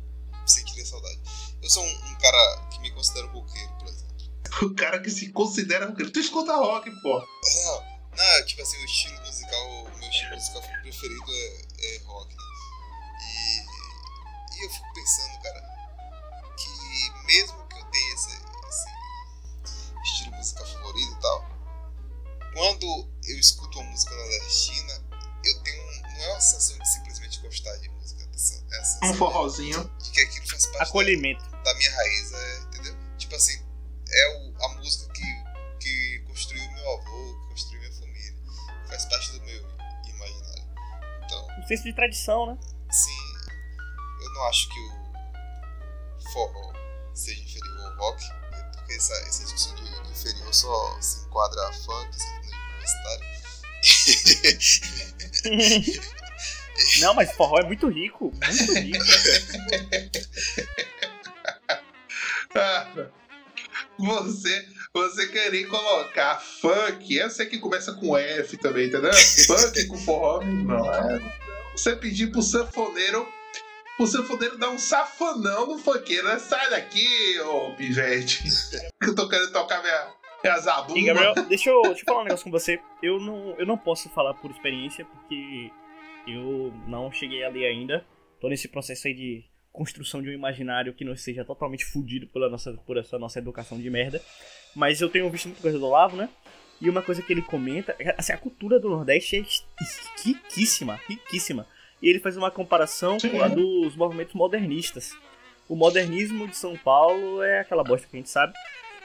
[0.47, 1.21] sentiria saudade.
[1.63, 4.11] Eu sou um, um cara que me considero roqueiro, por exemplo.
[4.63, 6.11] o cara que se considera roqueiro.
[6.11, 7.19] Tu escuta rock, pô.
[7.19, 12.35] Não, não, tipo assim, o estilo musical, o meu estilo musical preferido é, é rock,
[12.35, 12.43] né?
[14.61, 15.61] E, eu fico pensando, cara,
[16.57, 18.31] que mesmo que eu tenha esse,
[18.69, 21.49] esse estilo musical favorito e tal,
[22.55, 22.87] quando
[23.27, 24.93] eu escuto uma música nordestina,
[25.45, 25.83] eu tenho.
[25.83, 29.91] um- Não é uma sensação de simplesmente gostar de música, é Um sensação forrozinho.
[30.03, 31.51] de que aquilo faz parte da- Acolhimento.
[31.51, 32.97] da quiser, entendeu?
[33.17, 33.59] Tipo assim,
[34.11, 35.45] é o, a música que,
[35.81, 38.37] que construiu meu avô, que construiu minha família.
[38.89, 39.63] Faz parte do meu
[40.09, 40.65] imaginário.
[41.25, 42.59] Então, Um senso de tradição, né?
[44.41, 44.91] Não acho que o
[46.33, 46.73] forró
[47.13, 48.71] seja inferior ao rock, né?
[48.75, 53.27] porque essa, essa discussão de, de inferior só se enquadra a funk, sertanejo universitário.
[57.01, 59.05] Não, mas forró é muito rico, muito rico.
[63.99, 69.13] Você, você querer colocar funk, sei que começa com F também, entendeu?
[69.13, 70.91] Funk com forró, não.
[70.93, 71.21] É,
[71.77, 73.29] você pedir pro sanfoneiro,
[74.01, 76.39] pro sanfoneiro dar um safanão no funkeiro, né?
[76.39, 78.45] Sai daqui, ô pivete.
[79.03, 80.09] Eu tô querendo tocar minha,
[80.43, 81.07] minha E zabumba.
[81.07, 82.81] Gabriel, deixa eu, deixa eu falar um negócio com você.
[83.03, 85.71] Eu não, eu não posso falar por experiência, porque
[86.27, 88.07] eu não cheguei ali ainda.
[88.41, 92.49] Tô nesse processo aí de construção de um imaginário que não seja totalmente fudido pela
[92.49, 94.23] nossa, por essa nossa educação de merda.
[94.75, 96.29] Mas eu tenho visto muita coisa do Olavo, né?
[96.81, 99.45] E uma coisa que ele comenta, é, assim, a cultura do Nordeste é
[100.25, 101.67] riquíssima, riquíssima.
[102.03, 105.13] E ele faz uma comparação com a dos movimentos modernistas.
[105.69, 108.53] O modernismo de São Paulo é aquela bosta que a gente sabe.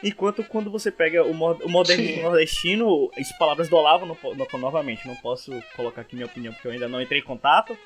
[0.03, 2.21] Enquanto quando você pega o, mo- o modernismo Sim.
[2.23, 6.53] nordestino, isso palavras do Olavo, não, po- não- novamente, não posso colocar aqui minha opinião
[6.53, 7.77] porque eu ainda não entrei em contato.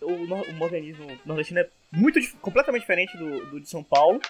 [0.00, 4.20] O, no- o modernismo nordestino é muito completamente diferente do, do de São Paulo.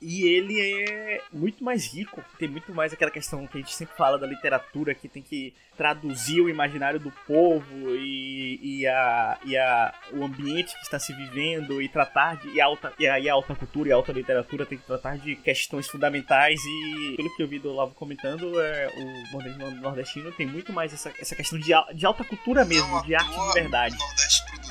[0.00, 3.96] E ele é muito mais rico, tem muito mais aquela questão que a gente sempre
[3.96, 9.56] fala da literatura, que tem que traduzir o imaginário do povo e, e, a, e
[9.56, 12.48] a, o ambiente que está se vivendo e tratar de.
[12.50, 14.86] E a, alta, e, a, e a alta cultura e a alta literatura tem que
[14.86, 19.70] tratar de questões fundamentais e, pelo que eu vi do Lavo comentando, é, o modernismo
[19.80, 23.52] nordestino tem muito mais essa, essa questão de, de alta cultura mesmo, de arte de
[23.54, 23.94] verdade.
[23.94, 24.63] O Nordeste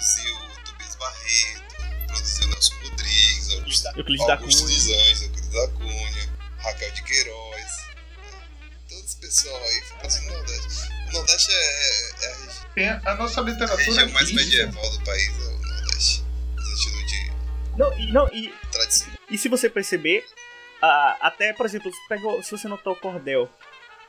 [3.78, 4.76] Augusto, Euclides da Augusto Cunha.
[4.76, 7.62] dos Anjos, Euclides da Cunha, Raquel de Queiroz.
[7.62, 8.42] né?
[8.90, 10.90] Todo esse pessoal aí foi produzido no Nordeste.
[11.10, 14.66] O Nordeste é, é a regi- Tem a, a nossa a literatura região mais riquíssima.
[14.66, 16.24] medieval do país, é o Nordeste.
[16.56, 17.32] No sentido de
[17.78, 19.14] Não, e, não, e tradição.
[19.30, 20.26] E se você perceber,
[21.22, 21.92] até, por exemplo,
[22.44, 23.50] se você notou o cordel,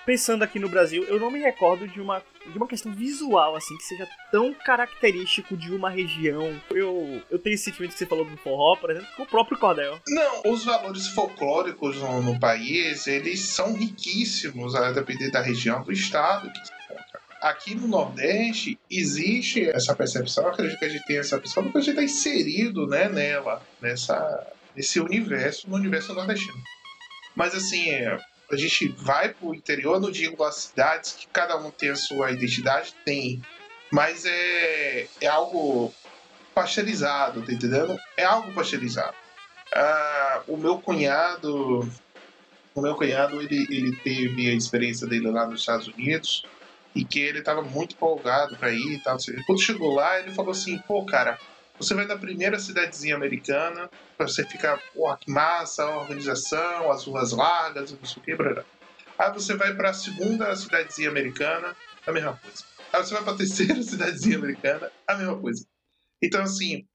[0.04, 3.76] pensando aqui no Brasil, eu não me recordo de uma, de uma questão visual, assim,
[3.76, 6.60] que seja tão característico de uma região.
[6.70, 9.58] Eu, eu tenho esse sentimento que você falou do forró, por exemplo, com o próprio
[9.58, 9.98] cordel.
[10.08, 15.92] Não, os valores folclóricos no, no país, eles são riquíssimos, a depender da região, do
[15.92, 17.20] estado que encontra.
[17.40, 21.80] Aqui no Nordeste existe essa percepção, acredito que a gente tem essa percepção, porque a
[21.82, 26.56] gente está inserido né, nela, nessa, nesse universo, no universo nordestino.
[27.36, 28.18] Mas assim, é,
[28.50, 31.96] a gente vai para o interior, não digo as cidades, que cada um tem a
[31.96, 33.42] sua identidade, tem.
[33.90, 35.92] Mas é, é algo
[36.54, 37.98] pasteurizado, tá entendendo?
[38.16, 39.14] É algo pasteurizado.
[39.74, 41.88] Ah, o meu cunhado,
[42.74, 46.44] o meu cunhado, ele, ele teve a experiência dele lá nos Estados Unidos
[46.94, 49.16] e que ele estava muito empolgado para ir e tal.
[49.46, 51.38] Quando chegou lá, ele falou assim: pô, cara,
[51.78, 57.32] você vai da primeira cidadezinha americana, você fica, pô, que massa, a organização, as ruas
[57.32, 58.64] largas, não sei o que, blá.
[59.18, 61.74] Aí você vai para a segunda cidadezinha americana,
[62.06, 62.64] a mesma coisa.
[62.92, 65.66] Aí você vai para a terceira cidadezinha americana, a mesma coisa.
[66.22, 66.87] Então, assim,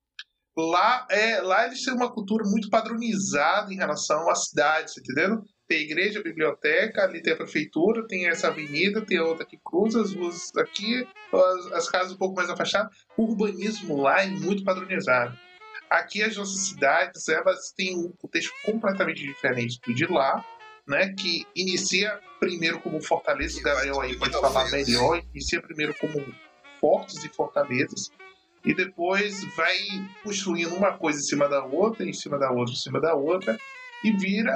[0.58, 5.44] lá, é, lá eles têm uma cultura muito padronizada em relação às cidades, entendendo?
[5.70, 10.02] Tem igreja, biblioteca, ali tem a prefeitura, tem essa avenida, tem a outra que cruza,
[10.02, 12.92] as ruas aqui, as, as casas um pouco mais afastadas.
[13.16, 15.38] O urbanismo lá é muito padronizado.
[15.88, 20.44] Aqui as nossas cidades, elas têm um contexto completamente diferente do de lá,
[20.88, 21.14] né?
[21.14, 26.26] Que inicia primeiro como fortaleza, o Gabriel aí pode falar melhor, inicia primeiro como
[26.80, 28.12] fortes e fortalezas,
[28.66, 29.78] e depois vai
[30.24, 33.60] construindo uma coisa em cima da outra, em cima da outra, em cima da outra,
[34.04, 34.52] e vira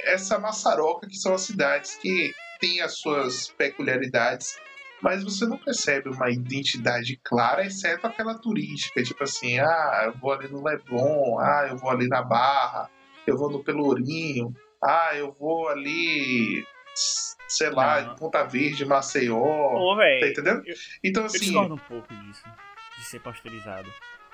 [0.00, 4.56] essa maçaroca que são as cidades que têm as suas peculiaridades,
[5.02, 10.32] mas você não percebe uma identidade clara, exceto aquela turística, tipo assim, ah, eu vou
[10.32, 12.90] ali no Leblon, ah, eu vou ali na Barra,
[13.26, 16.64] eu vou no Pelourinho, ah, eu vou ali,
[17.48, 18.16] sei lá, Não.
[18.16, 20.62] Ponta Verde, Maceió, Ô, tá velho, entendendo?
[20.66, 22.42] eu- Então, eu assim, discordo um pouco disso,
[22.98, 23.90] de ser pasteurizado.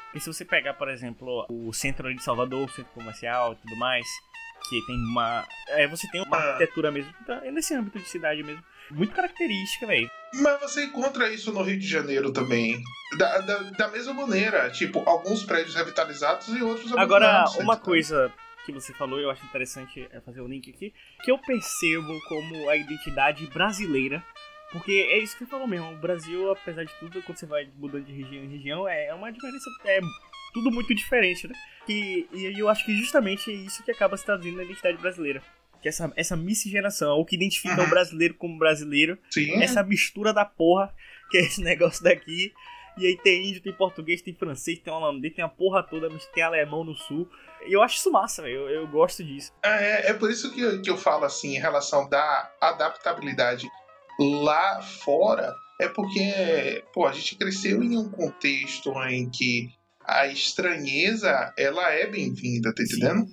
[0.06, 3.56] Porque se você pegar, por exemplo, o centro ali de Salvador, o centro comercial e
[3.56, 4.04] tudo mais,
[4.68, 5.46] que tem uma.
[5.68, 9.86] É, você tem uma arquitetura mesmo, tá, é nesse âmbito de cidade mesmo, muito característica,
[9.86, 10.10] velho.
[10.34, 12.80] Mas você encontra isso no Rio de Janeiro também.
[13.18, 14.70] Da, da, da mesma maneira.
[14.70, 17.82] Tipo, alguns prédios revitalizados e outros Agora, abandonados, uma tá?
[17.82, 18.32] coisa
[18.64, 20.92] que você falou, eu acho interessante é fazer o link aqui,
[21.24, 24.22] que eu percebo como a identidade brasileira,
[24.70, 27.68] porque é isso que você falou mesmo, o Brasil, apesar de tudo, quando você vai
[27.76, 30.00] mudando de região em região, é uma diferença é
[30.52, 31.54] tudo muito diferente, né?
[31.88, 35.42] E, e eu acho que justamente é isso que acaba se traduzindo na identidade brasileira.
[35.82, 37.86] Que é essa, essa miscigenação, o que identifica Uhum.
[37.86, 39.62] o brasileiro como brasileiro, Sim.
[39.62, 40.94] essa mistura da porra,
[41.30, 42.52] que é esse negócio daqui.
[42.98, 46.26] E aí tem índio, tem português, tem francês, tem holandês, tem a porra toda, mas
[46.26, 47.26] tem alemão no sul.
[47.66, 48.56] E eu acho isso massa, velho.
[48.56, 49.52] Eu, eu gosto disso.
[49.64, 53.66] É, é por isso que eu, que eu falo assim, em relação da adaptabilidade
[54.18, 59.70] lá fora, é porque, pô, a gente cresceu em um contexto em que
[60.18, 63.26] a estranheza, ela é bem-vinda, tá entendendo?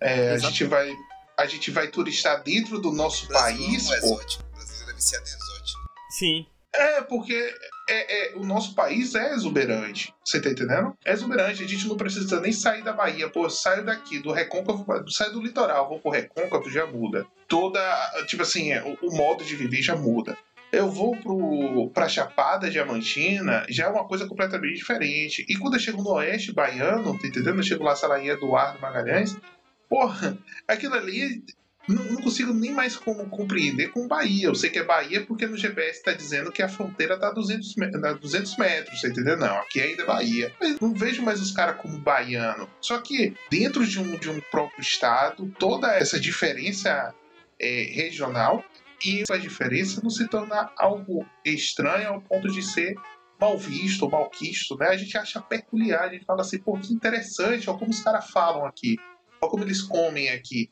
[0.00, 0.94] É, a gente vai
[1.38, 4.06] a gente vai turistar dentro do nosso O Brasil país, é pô.
[4.06, 4.44] exótico.
[4.50, 5.80] O brasileiro é viciado em exótico.
[6.10, 6.46] Sim.
[6.74, 7.54] É, porque
[7.88, 10.12] é, é, o nosso país é exuberante.
[10.24, 10.96] Você tá entendendo?
[11.04, 11.62] É exuberante.
[11.62, 13.28] A gente não precisa nem sair da Bahia.
[13.30, 17.26] Pô, saio daqui, do recôncavo, saio do litoral, vou pro recôncavo, já muda.
[17.46, 17.80] Toda.
[18.26, 20.36] Tipo assim, é, o, o modo de viver já muda.
[20.70, 25.44] Eu vou pro, pra Chapada Diamantina, já é uma coisa completamente diferente.
[25.48, 27.56] E quando eu chego no Oeste Baiano, tá entendendo?
[27.58, 29.34] Eu chego lá, sei lá, em Eduardo Magalhães,
[29.88, 31.42] porra, aquilo ali
[31.88, 34.44] não, não consigo nem mais como compreender com Bahia.
[34.48, 37.32] Eu sei que é Bahia porque no GPS está dizendo que a fronteira está a
[37.32, 39.38] 200, me- a 200 metros, você entendeu?
[39.38, 40.52] Não, aqui ainda é Bahia.
[40.60, 42.68] Mas não vejo mais os caras como baiano.
[42.82, 47.14] Só que dentro de um, de um próprio estado, toda essa diferença
[47.58, 48.62] é, regional
[49.04, 52.94] e essa diferença não se torna algo estranho ao ponto de ser
[53.40, 54.88] mal visto mal quisto, né?
[54.88, 58.28] A gente acha peculiar, a gente fala assim, pô, que interessante, olha como os caras
[58.30, 58.96] falam aqui,
[59.40, 60.70] olha como eles comem aqui,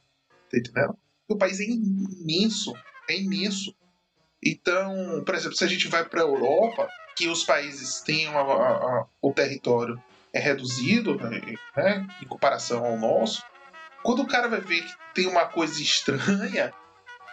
[0.51, 0.99] tá entendendo?
[1.29, 2.73] o país é imenso,
[3.09, 3.75] é imenso.
[4.43, 8.43] Então, por exemplo, se a gente vai para a Europa, que os países têm uma-
[8.43, 10.01] a- a- o território
[10.33, 13.43] é reduzido, né, em comparação ao nosso,
[14.03, 16.73] quando o cara vai ver que tem uma coisa estranha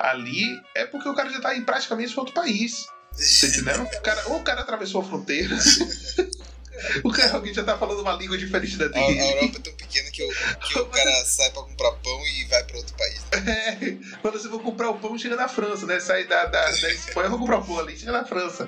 [0.04, 2.86] ali, é porque o cara já está em praticamente outro país.
[2.86, 3.84] Tá entendendo?
[3.84, 5.56] O cara, ou o cara atravessou a fronteira,
[7.06, 9.20] o cara alguém já tá falando uma língua diferente da A, a dele.
[9.22, 12.64] Europa é tão pequena que, o, que o cara sai pra comprar pão e vai
[12.66, 13.22] pra outro país.
[13.32, 13.44] né?
[13.84, 16.00] É, quando você for comprar o pão, chega na França, né?
[16.00, 18.68] Sai da, da, da Espanha, vou comprar o pão ali, chega na França.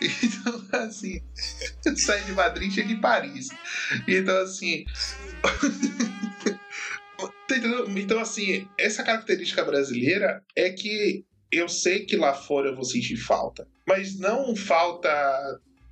[0.00, 1.20] Então, assim,
[1.96, 3.48] sai de Madrid, chega em Paris.
[4.06, 4.84] Então, assim.
[7.48, 7.56] Tá?
[7.96, 13.16] Então, assim, essa característica brasileira é que eu sei que lá fora eu vou sentir
[13.16, 15.08] falta, mas não falta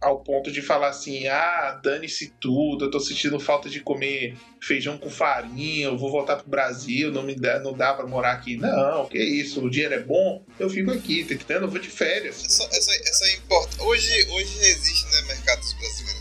[0.01, 4.99] ao ponto de falar assim: ah, dane-se tudo, eu tô sentindo falta de comer feijão
[4.99, 8.57] com farinha, eu vou voltar pro Brasil, não me dá, não dá pra morar aqui.
[8.57, 11.65] Não, que isso, o dinheiro é bom, eu fico aqui, tá entendendo?
[11.65, 12.37] Eu vou de férias.
[12.49, 13.83] Só, é só, é só importa.
[13.83, 16.16] Hoje, hoje existe né, mercados brasileiros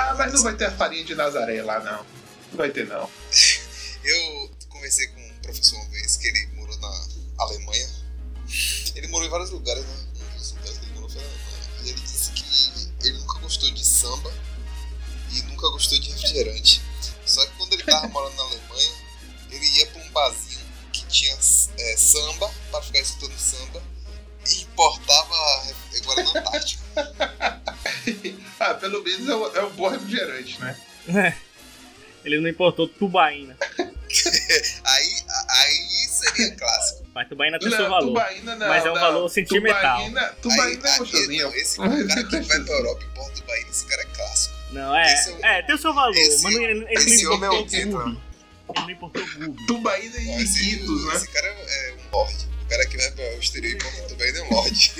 [0.00, 1.98] Ah, mas não vai ter a farinha de Nazaré lá, não.
[2.50, 3.08] Não vai ter, não.
[4.02, 7.08] Eu conversei com um professor uma vez que ele morou na
[7.38, 7.88] Alemanha.
[8.94, 9.94] Ele morou em vários lugares, né?
[10.16, 11.70] Um dos lugares que ele morou foi na Alemanha.
[11.84, 14.32] E ele disse que ele nunca gostou de samba
[15.32, 16.80] e nunca gostou de refrigerante.
[17.26, 18.92] Só que quando ele tava morando na Alemanha,
[19.50, 23.82] ele ia pra um barzinho que tinha é, samba, para ficar escutando samba,
[24.48, 25.59] e importava
[28.90, 30.76] pelo menos é um, é um bom refrigerante, né?
[32.24, 33.56] Ele não importou tubaína.
[34.84, 37.06] Aí, aí seria clássico.
[37.14, 38.08] Mas tubaína tem Não, seu valor.
[38.08, 38.66] tubaína não.
[38.68, 39.00] Mas é um não.
[39.00, 39.98] valor sentimental.
[39.98, 41.48] Tubaína, tubaína aí, é gostosinho.
[41.54, 44.54] Esse cara que vai pra Europa e importa o Bahia, esse cara é clássico.
[44.72, 45.14] Não, é.
[45.14, 47.34] Esse é o- É, tem o seu valor, esse- mas não, ele, ele esse não
[47.34, 48.20] homem é importou o Gubi.
[48.74, 49.66] Ele não importou Gubi.
[49.66, 51.14] Tubaína e Iquitos, né?
[51.14, 52.48] esse cara é um lorde.
[52.64, 54.92] O cara que vai para o exterior e importa o Bahia é um lorde.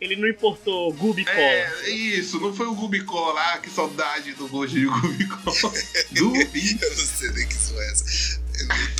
[0.00, 1.36] Ele não importou Gubi Cola.
[1.38, 5.52] É, isso, não foi o Gubicó lá, que saudade do gosto de Gubicó.
[6.12, 6.78] Dubi.
[6.82, 8.40] Eu não sei nem que isso é essa.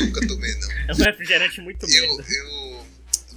[0.01, 0.71] Eu nunca tomei, não.
[0.73, 2.33] É um refrigerante muito Eu, merda.
[2.33, 2.87] eu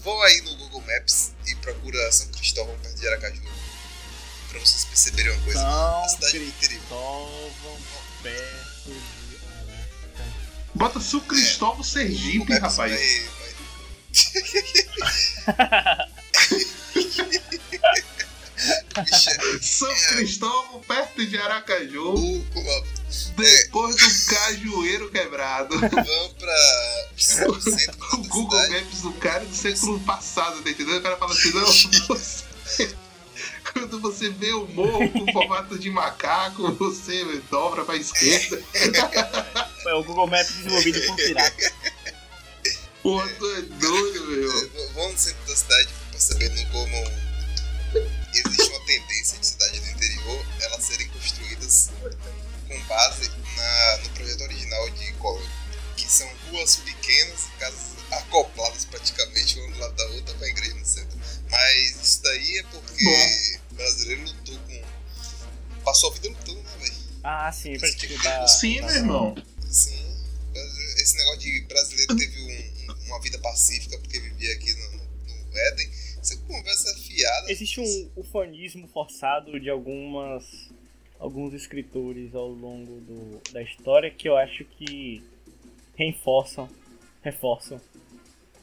[0.02, 3.42] vou aí no Google Maps e procura São Cristóvão perto de Aracaju.
[4.50, 5.60] Pra vocês perceberem uma coisa.
[5.68, 6.80] A São cidade do interior.
[6.80, 7.80] Cristóvão,
[8.24, 10.36] perto de Aracaju.
[10.76, 12.92] Bota São Cristóvão Sergipe, Google Maps rapaz.
[12.92, 13.46] vai- vai-
[15.48, 16.15] é
[19.62, 22.44] São Cristóvão perto de Aracaju,
[23.36, 25.78] depois do cajueiro quebrado.
[25.78, 26.54] Vamos pra
[28.14, 28.86] o Google cidade.
[28.86, 30.98] Maps do cara é do século passado, tá entendendo?
[30.98, 31.66] O cara fala assim, não,
[32.08, 32.96] você...
[33.74, 38.64] Quando você vê o morro com formato de macaco, você dobra pra esquerda.
[39.86, 41.74] É o Google Maps desenvolvido por pirata.
[43.04, 44.70] Pô, tu é doido, meu.
[44.94, 46.96] Vamos no centro da cidade percebendo como
[48.34, 51.90] existe uma tendência de cidades do interior elas serem construídas
[52.70, 55.50] com base na, no projeto original de Collor,
[55.98, 60.76] que são ruas pequenas casas acopladas praticamente uma do lado da outra com a igreja
[60.76, 61.20] no centro.
[61.50, 64.82] Mas isso daí é porque o brasileiro lutou com.
[65.84, 66.96] passou a vida lutando, né, velho?
[67.24, 68.46] Ah, sim, pra estudar.
[68.46, 69.36] Tipo sim, meu irmão.
[69.70, 70.06] Sim.
[70.98, 75.46] Esse negócio de brasileiro teve um, um, uma vida pacífica porque vivia aqui no, no,
[75.52, 77.52] no Éden você conversa fiada.
[77.52, 80.44] Existe um ufanismo forçado de algumas
[81.20, 85.24] alguns escritores ao longo do, da história que eu acho que
[85.96, 86.68] reforçam
[87.22, 87.80] reforçam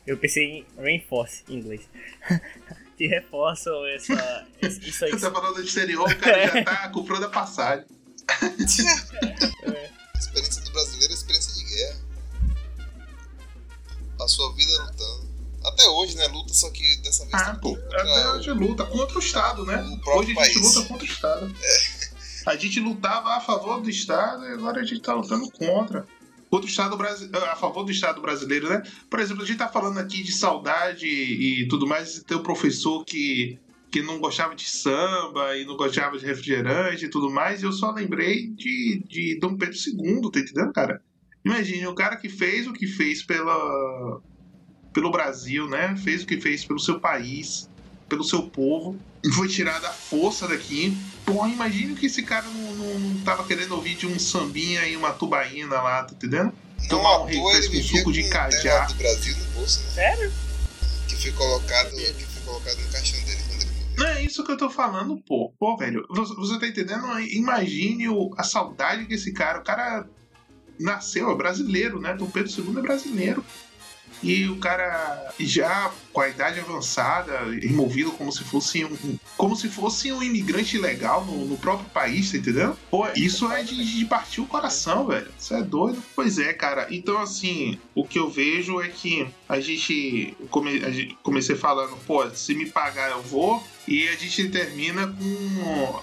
[0.06, 1.88] eu pensei em reinforce em inglês
[2.98, 7.30] que reforçam essa isso aí tá falando de exterior, o cara já tá comprando a
[7.30, 7.86] passagem.
[8.28, 8.46] A
[10.18, 12.00] experiência do brasileiro é experiência de guerra.
[14.18, 14.81] Passou a vida lutando.
[15.64, 16.26] Até hoje, né?
[16.28, 19.76] Luta, só que dessa vez Ah, tá pô, até hoje luta contra o Estado, né?
[20.04, 20.74] o Hoje a gente país.
[20.76, 21.54] luta contra o Estado.
[22.44, 26.04] A gente lutava a favor do Estado e agora a gente tá lutando contra.
[26.50, 28.82] Contra o Estado brasileiro, a favor do Estado brasileiro, né?
[29.08, 32.42] Por exemplo, a gente tá falando aqui de saudade e tudo mais, e tem um
[32.42, 33.60] professor que,
[33.92, 37.72] que não gostava de samba e não gostava de refrigerante e tudo mais, e eu
[37.72, 41.00] só lembrei de, de Dom Pedro II, tá entendendo, cara?
[41.44, 44.20] Imagine, o cara que fez o que fez pela,
[44.92, 45.96] pelo Brasil, né?
[45.96, 47.68] Fez o que fez pelo seu país,
[48.08, 50.96] pelo seu povo, e foi tirado a força daqui.
[51.24, 54.96] Porra, imagine que esse cara não, não, não tava querendo ouvir de um sambinha e
[54.96, 56.52] uma tubaína lá, tá entendendo?
[56.88, 58.86] Tomar um refresco, vivia suco de com cajá.
[58.86, 59.90] do Brasil no bolso, né?
[59.90, 60.32] sério
[61.08, 63.96] Que foi colocado, que foi colocado no caixão dele quando ele morreu.
[63.96, 65.52] Não é isso que eu tô falando, pô.
[65.58, 67.06] Pô, velho, você, você tá entendendo?
[67.20, 69.60] Imagine o- a saudade que esse cara.
[69.60, 70.06] O cara
[70.80, 72.14] nasceu, é brasileiro, né?
[72.14, 73.44] Dom Pedro II é brasileiro.
[74.22, 79.18] E o cara já com a idade avançada, envolvido como se fosse um.
[79.36, 82.76] Como se fosse um imigrante ilegal no, no próprio país, tá?
[82.90, 85.28] Pô, isso é de, de partir o coração, velho.
[85.38, 86.02] Isso é doido.
[86.14, 86.86] Pois é, cara.
[86.90, 90.36] Então, assim, o que eu vejo é que a gente.
[90.50, 93.62] Come, a gente comecei falando, pô, se me pagar eu vou.
[93.88, 96.00] E a gente termina com.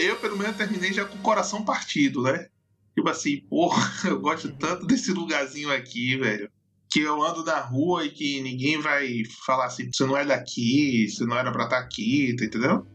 [0.00, 2.48] Eu, pelo menos, terminei já com o coração partido, né?
[2.94, 6.50] Tipo assim, porra, eu gosto tanto desse lugarzinho aqui, velho.
[6.92, 11.08] Que eu ando na rua e que ninguém vai falar assim, você não é daqui,
[11.08, 12.86] você não era pra estar aqui, tá entendendo?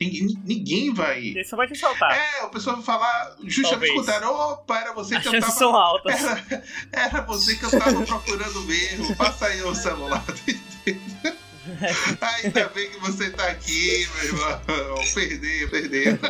[0.00, 1.20] Ninguém, ninguém vai.
[1.20, 4.28] ele só vai te saltar É, o pessoal vai falar justamente o contrário.
[4.28, 5.58] Opa, era você as que eu chances tava.
[5.58, 9.14] são altas Era, era você que eu tava procurando mesmo.
[9.14, 10.24] Passa aí o celular.
[12.20, 14.60] Ainda bem que você tá aqui, meu irmão.
[15.14, 16.20] Perder, perder.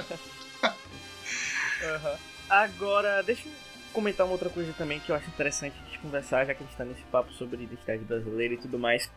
[1.82, 2.18] Aham.
[2.50, 3.52] Agora, deixa eu
[3.94, 6.76] comentar uma outra coisa também que eu acho interessante de conversar, já que a gente
[6.76, 9.10] tá nesse papo sobre identidade brasileira e tudo mais.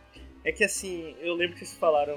[0.44, 2.16] É que assim, eu lembro que vocês falaram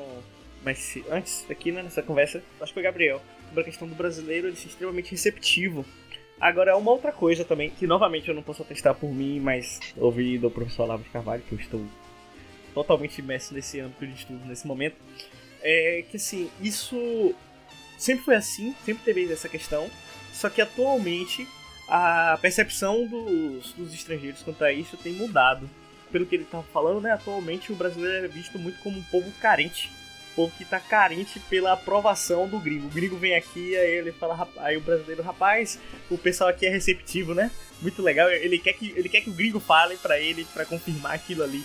[0.63, 3.95] mas antes aqui né, nessa conversa, acho que foi o Gabriel, sobre a questão do
[3.95, 5.85] brasileiro ele ser extremamente receptivo.
[6.39, 10.37] Agora, uma outra coisa também, que novamente eu não posso atestar por mim, mas ouvi
[10.37, 11.85] do professor Olavo de Carvalho, que eu estou
[12.73, 14.95] totalmente imerso nesse âmbito de estudo nesse momento,
[15.61, 17.35] é que assim, isso
[17.97, 19.89] sempre foi assim, sempre teve essa questão,
[20.31, 21.47] só que atualmente
[21.91, 25.69] a percepção dos, dos estrangeiros quanto a isso tem mudado.
[26.11, 29.31] Pelo que ele estava falando, né, atualmente o brasileiro é visto muito como um povo
[29.41, 29.89] carente.
[30.31, 32.87] Um povo que está carente pela aprovação do gringo.
[32.87, 35.77] O gringo vem aqui, aí ele fala, "Rap- aí o brasileiro, rapaz,
[36.09, 37.51] o pessoal aqui é receptivo, né?
[37.81, 38.29] Muito legal.
[38.29, 41.63] Ele quer que, ele quer que o gringo fale para ele, para confirmar aquilo ali.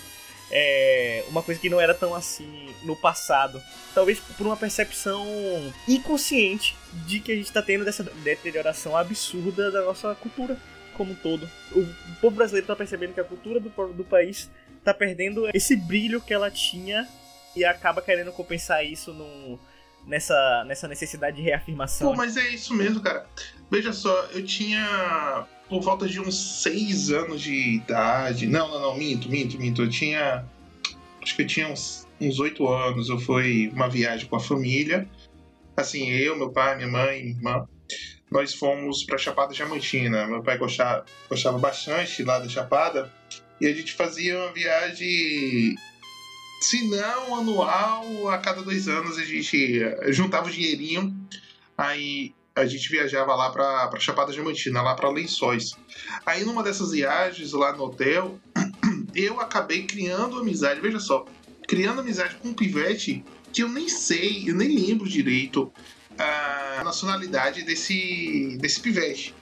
[0.51, 3.61] É uma coisa que não era tão assim no passado.
[3.95, 5.25] Talvez por uma percepção
[5.89, 6.77] inconsciente
[7.07, 10.57] de que a gente está tendo dessa deterioração absurda da nossa cultura
[10.95, 11.49] como um todo.
[11.73, 11.87] O
[12.21, 16.33] povo brasileiro está percebendo que a cultura do, do país está perdendo esse brilho que
[16.33, 17.09] ela tinha
[17.55, 19.13] e acaba querendo compensar isso
[20.07, 22.11] nessa, nessa necessidade de reafirmação.
[22.11, 23.27] Pô, mas é isso mesmo, cara.
[23.71, 28.47] Veja só, eu tinha por volta de uns seis anos de idade.
[28.47, 29.83] Não, não, não, minto, minto, minto.
[29.83, 30.45] Eu tinha.
[31.23, 33.09] Acho que eu tinha uns oito anos.
[33.09, 35.09] Eu fui uma viagem com a família.
[35.77, 37.69] Assim, eu, meu pai, minha mãe, minha irmã.
[38.31, 40.27] Nós fomos pra Chapada Diamantina.
[40.27, 43.13] Meu pai gostava, gostava bastante lá da Chapada.
[43.61, 45.77] E a gente fazia uma viagem
[46.61, 51.15] se não anual, a cada dois anos a gente juntava o dinheirinho,
[51.77, 55.73] aí a gente viajava lá pra, pra Chapada Diamantina, lá pra Lençóis.
[56.25, 58.41] Aí numa dessas viagens lá no hotel,
[59.15, 61.27] eu acabei criando amizade, veja só,
[61.69, 65.71] criando amizade com um pivete que eu nem sei, eu nem lembro direito
[66.19, 69.35] a nacionalidade desse, desse pivete.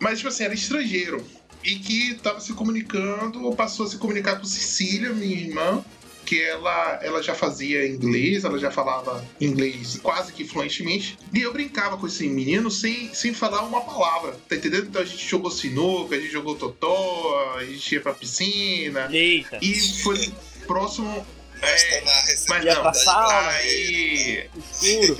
[0.00, 1.24] Mas, tipo assim, era estrangeiro.
[1.62, 5.84] E que tava se comunicando, passou a se comunicar com Cecília, minha irmã,
[6.32, 11.18] que ela, ela já fazia inglês, ela já falava inglês quase que fluentemente.
[11.34, 14.86] E eu brincava com esse menino sem, sem falar uma palavra, tá entendendo?
[14.86, 19.08] Então a gente jogou sinuca, a gente jogou totó, a gente ia pra piscina.
[19.12, 19.58] Eita!
[19.60, 20.32] E foi
[20.66, 21.26] próximo.
[21.60, 23.48] Mas É, mas receptividade não, pra brasileira.
[23.50, 25.18] aí Escuro!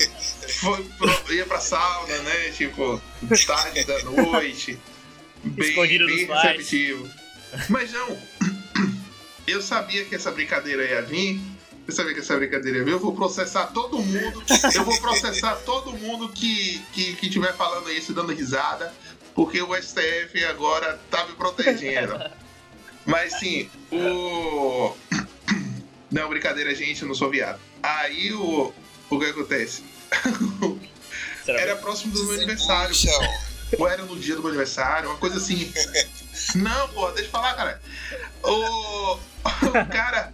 [0.61, 2.51] foi pro, ia pra sauna, né?
[2.57, 3.01] Tipo,
[3.47, 4.79] tarde da noite.
[5.45, 6.43] Bem, Escondido bem pais.
[6.43, 7.11] receptivo.
[7.69, 8.17] Mas não,
[9.47, 11.41] eu sabia que essa brincadeira ia vir.
[11.87, 12.93] Eu sabia que essa brincadeira ia vir.
[12.93, 14.43] Eu vou processar todo mundo.
[14.75, 18.93] Eu vou processar todo mundo que, que, que estiver falando isso, dando risada.
[19.35, 22.19] Porque o STF agora tá me protegendo.
[23.05, 24.95] Mas sim, o.
[26.11, 27.59] Não, brincadeira, gente, eu não sou viado.
[27.83, 28.73] Aí o.
[29.09, 29.83] O que acontece?
[31.47, 32.91] Era próximo do meu aniversário.
[32.91, 33.21] Michel,
[33.79, 35.73] Ou era no dia do meu aniversário, uma coisa assim.
[36.55, 37.83] Não, pô, deixa eu falar, cara.
[38.43, 39.19] O.
[39.45, 40.33] o cara.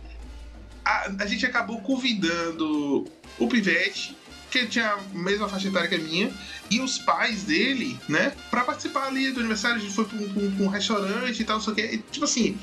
[0.84, 3.04] A, a gente acabou convidando
[3.38, 4.16] o Pivete,
[4.50, 6.32] que tinha a mesma faixa etária que a minha,
[6.70, 9.76] e os pais dele, né, pra participar ali do aniversário.
[9.76, 11.76] A gente foi pra um, pra um- pra um restaurante e tal, não sei o
[11.76, 11.90] quê.
[11.92, 12.58] E, tipo assim,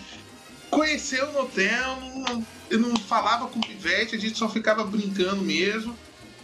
[0.72, 5.44] conheceu no hotel, não- eu não falava com o Pivete, a gente só ficava brincando
[5.44, 5.96] mesmo.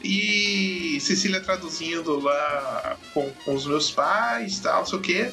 [0.03, 5.31] E Cecília traduzindo lá com, com os meus pais tal, não sei o quê.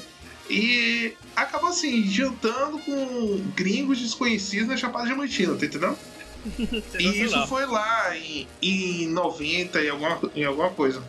[0.49, 5.99] E acabou assim, jantando com gringos desconhecidos na Chapada Diamantina, tá entendendo?
[6.99, 11.03] E isso foi lá em, em 90 e alguma, em alguma coisa.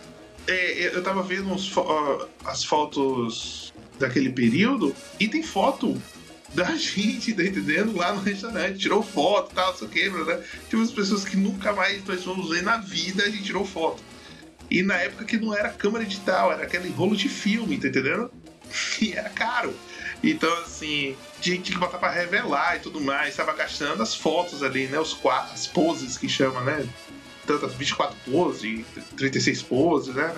[0.47, 6.01] É, eu tava vendo uns ó, as fotos daquele período e tem foto
[6.53, 7.95] da gente, tá entendendo?
[7.95, 8.79] Lá no restaurante.
[8.79, 10.43] Tirou foto e tal, sei o que, né?
[10.67, 14.03] Tinha umas pessoas que nunca mais nós vamos ver na vida, a gente tirou foto.
[14.69, 18.31] E na época que não era câmera digital, era aquele rolo de filme, tá entendendo?
[19.01, 19.75] E era caro.
[20.23, 23.35] Então, assim, tinha, que botar pra revelar e tudo mais.
[23.35, 24.99] Tava gastando as fotos ali, né?
[24.99, 26.87] Os quatro, as poses que chama, né?
[27.47, 28.85] Tantas 24 poses,
[29.17, 30.33] 36 poses, né?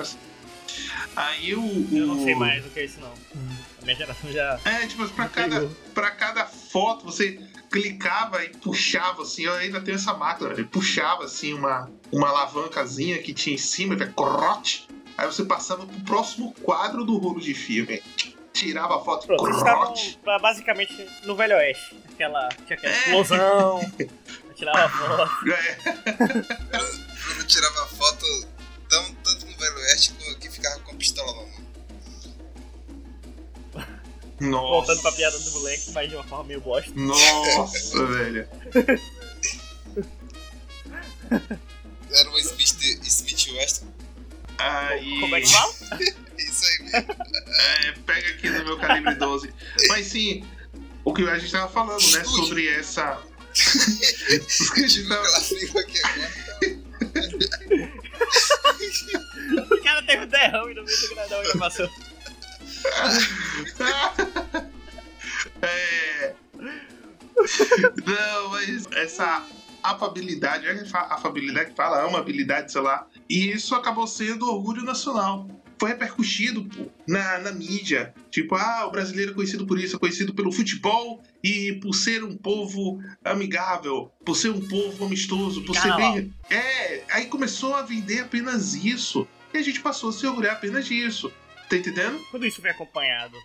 [1.16, 1.88] Aí o.
[1.92, 3.12] Eu não sei o- mais o que é isso, não.
[3.82, 4.60] A minha geração já.
[4.64, 5.76] É, tipo, pra cada, Pegou.
[5.94, 7.40] pra cada foto você
[7.72, 9.44] clicava e puxava assim.
[9.44, 13.96] Eu ainda tenho essa máquina, ele puxava assim uma, uma alavancazinha que tinha em cima,
[13.96, 14.88] que é crote.
[15.18, 18.01] Aí você passava pro próximo quadro do rolo de filme.
[18.53, 20.20] Tirava a foto, Pronto, estavam crote.
[20.24, 21.95] pra- basicamente no Velho Oeste.
[22.14, 22.97] Aquela, tinha aquela É.
[22.97, 23.80] explosão.
[24.55, 25.32] tirava foto.
[25.51, 28.26] É, eu não tirava foto
[28.89, 31.62] tão, tanto no Velho Oeste como que ficava com a pistola na mão.
[34.41, 34.68] Nossa.
[34.68, 36.91] Voltando pra piada do moleque, mas de uma forma meio bosta.
[36.95, 38.47] Nossa, velho.
[44.62, 45.20] Aí.
[45.22, 45.74] Como é que fala?
[46.38, 47.16] Isso aí mesmo.
[47.59, 49.53] É, pega aqui no meu calibre 12.
[49.89, 50.43] Mas sim,
[51.03, 52.24] o que a gente tava falando, né?
[52.24, 53.20] Sobre essa.
[53.51, 55.66] O que a gente tava- aqui
[56.05, 56.32] agora.
[59.72, 61.89] O cara teve um derrame no meio do gradão e passou.
[65.62, 66.34] é.
[68.05, 69.45] Não, mas essa
[69.84, 73.07] afabilidade, é que fala, afabilidade que fala, amabilidade, sei lá.
[73.32, 75.48] E isso acabou sendo orgulho nacional.
[75.80, 78.14] Foi repercutido pô, na, na mídia.
[78.30, 82.26] Tipo, ah, o brasileiro é conhecido por isso, é conhecido pelo futebol e por ser
[82.26, 86.16] um povo amigável, por ser um povo amistoso, por ser Carnaval.
[86.16, 86.34] bem.
[86.50, 89.26] É, aí começou a vender apenas isso.
[89.54, 91.32] E a gente passou a se orgulhar apenas disso.
[91.70, 92.20] Tá entendendo?
[92.32, 93.38] Quando isso vem acompanhado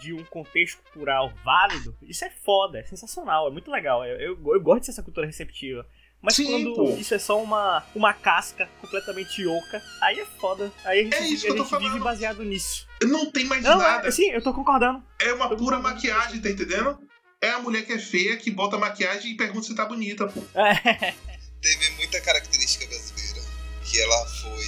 [0.00, 4.04] de um contexto cultural válido, isso é foda, é sensacional, é muito legal.
[4.04, 5.86] Eu, eu, eu gosto de ser essa cultura receptiva.
[6.22, 6.96] Mas Sim, quando pô.
[6.96, 10.72] isso é só uma, uma casca completamente oca, aí é foda.
[10.84, 12.04] Aí a gente, É isso vive, que eu a tô gente vive falando.
[12.04, 12.86] baseado nisso.
[13.02, 14.06] Não tem mais Não, nada.
[14.06, 15.02] é, sim, eu tô concordando.
[15.20, 16.96] É uma Tô pura maquiagem, tá entendendo?
[17.40, 20.40] É a mulher que é feia que bota maquiagem e pergunta se tá bonita, pô.
[20.54, 21.12] É,
[21.60, 23.40] Teve muita característica brasileira
[23.84, 24.64] que ela foi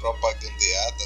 [0.00, 1.04] propagandeada,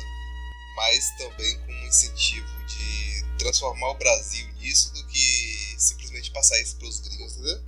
[0.77, 6.77] mas também com um incentivo de transformar o Brasil nisso do que simplesmente passar isso
[6.77, 7.61] pros gringos, entendeu?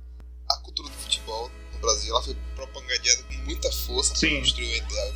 [0.51, 4.29] A cultura do futebol no Brasil ela foi propagandeada com muita força Sim.
[4.31, 5.13] para construir um ideal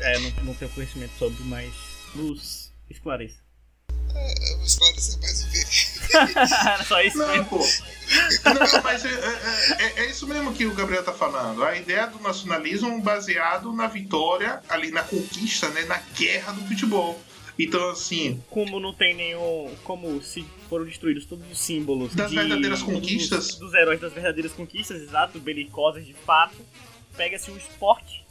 [0.00, 1.72] é não, não tenho conhecimento sobre, mas
[2.14, 3.36] nos esclareça.
[4.48, 6.16] Eu vou esclarecer mais o que.
[6.66, 7.44] Era só isso Não, mesmo.
[7.46, 7.58] pô.
[7.58, 11.62] Não, mas é, é- é- é isso mesmo que o Gabriel tá falando.
[11.62, 15.82] A ideia do nacionalismo baseado na vitória, ali na conquista, né?
[15.84, 17.20] Na guerra do futebol.
[17.58, 19.74] Então, assim, Como não tem nenhum.
[19.82, 23.54] Como se foram destruídos todos os símbolos Das de- verdadeiras dos- conquistas.
[23.54, 26.56] Dos, heróis das verdadeiras conquistas, exato, belicosas de fato.
[27.16, 28.25] Pega-se um esporte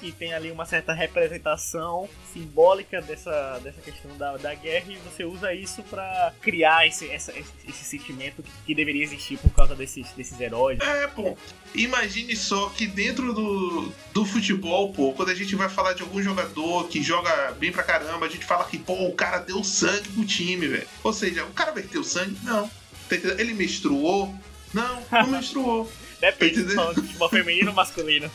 [0.00, 5.24] que tem ali uma certa representação simbólica dessa, dessa questão da, da guerra e você
[5.24, 10.10] usa isso pra criar esse, essa- esse, sentimento que, que deveria existir por causa desses,
[10.12, 10.78] desses heróis.
[10.80, 11.36] é, pô.
[11.74, 16.22] Imagine só que dentro do, do futebol, pô, quando a gente vai falar de algum
[16.22, 20.08] jogador que joga bem pra caramba, a gente fala que, pô, o cara deu sangue
[20.10, 20.88] pro time, velho.
[21.04, 22.36] Ou seja, o cara verteu sangue?
[22.42, 22.68] Não.
[23.08, 23.16] Tá?
[23.38, 24.34] Ele menstruou?
[24.74, 25.90] Não, não menstruou.
[26.20, 26.74] Depende entendeu?
[26.76, 28.30] falando de futebol feminino ou masculino.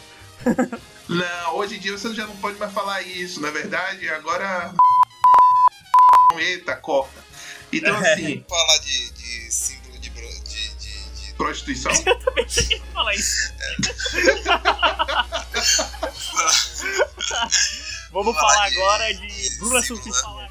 [1.11, 4.07] Não, hoje em dia você já não pode mais falar isso, não é verdade?
[4.09, 4.73] Agora.
[6.37, 7.21] Eita, corta.
[7.73, 11.91] Então, assim, Falar de, de símbolo de, de, de, de prostituição.
[12.05, 13.51] Eu também tinha que falar isso.
[18.11, 20.29] Vamos Falar falar de- agora de Bruna Surfista.
[20.35, 20.49] né?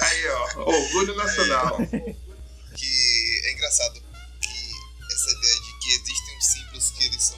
[0.00, 1.76] Aí, ó, orgulho nacional.
[2.76, 4.00] que é engraçado
[4.40, 4.70] que
[5.12, 7.31] essa ideia de que existem os símbolos que eles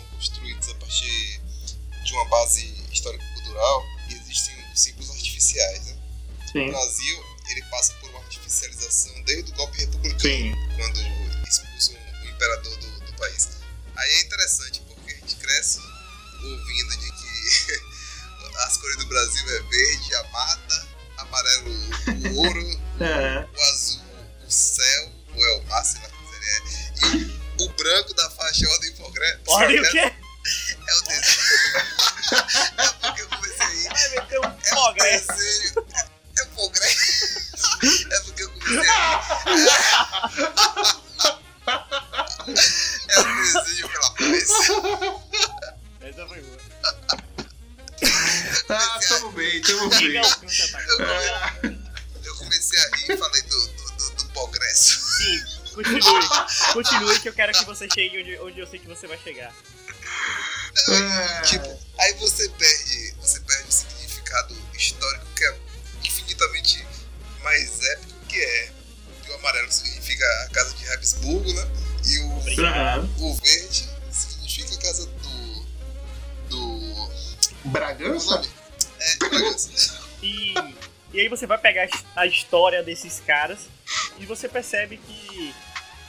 [2.15, 5.97] de uma base histórico-cultural e existem os símbolos artificiais, né?
[6.45, 10.55] O Sim, Brasil, ele passa por uma artificialização desde o golpe republicano, sim.
[10.77, 11.01] quando
[11.49, 13.49] expulsam o imperador do, do país.
[13.97, 15.81] Aí é interessante porque a gente cresce
[16.41, 17.81] ouvindo de que
[18.65, 20.89] as cores do Brasil é verde, a mata,
[21.19, 21.71] amarelo,
[22.33, 23.45] o ouro, É.
[23.45, 24.03] o azul,
[24.47, 28.15] o céu, ou é o mar, sei lá que seria, é, e o, o branco
[28.15, 29.41] da faixa ordem progresso.
[29.49, 30.24] Olha o quê?
[30.87, 31.35] É o desenho.
[32.79, 33.85] é porque eu comecei aí.
[33.89, 35.27] Vai meter um É o progresso.
[35.29, 35.87] desenho.
[36.39, 37.35] É o progresso.
[37.85, 38.89] É porque eu comecei aí.
[43.09, 44.51] É o desenho pela paz.
[46.01, 46.59] Essa foi boa.
[48.69, 50.21] Ah, tamo bem, tamo bem.
[50.21, 51.55] Tá?
[52.25, 54.99] Eu comecei a rir e falei do, do, do, do progresso.
[55.17, 56.29] Sim, continue.
[56.73, 59.53] Continue que eu quero que você chegue onde, onde eu sei que você vai chegar.
[60.97, 61.41] É.
[61.43, 65.57] Tipo, aí você perde, você perde o significado histórico que é
[66.05, 66.87] infinitamente
[67.43, 68.71] mais épico que é.
[69.23, 71.67] Que o amarelo significa a casa de Habsburgo, né?
[72.07, 75.67] E o, o verde significa a casa do.
[76.51, 77.11] do.
[77.65, 78.43] Bragança?
[79.01, 79.99] É, Bragança.
[80.23, 80.55] E,
[81.13, 83.61] e aí você vai pegar a história desses caras
[84.19, 85.54] e você percebe que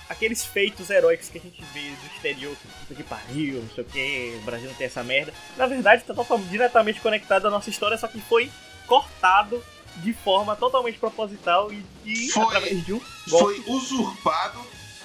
[0.09, 3.87] aqueles feitos heróicos que a gente vê do exterior, puta que pariu, não sei o
[3.87, 7.69] que, o Brasil não tem essa merda, na verdade tá totalmente, diretamente conectado à nossa
[7.69, 8.51] história, só que foi
[8.87, 9.63] cortado
[9.97, 13.61] de forma totalmente proposital e, e Foi- através de um golpe.
[13.63, 14.59] Foi usurpado,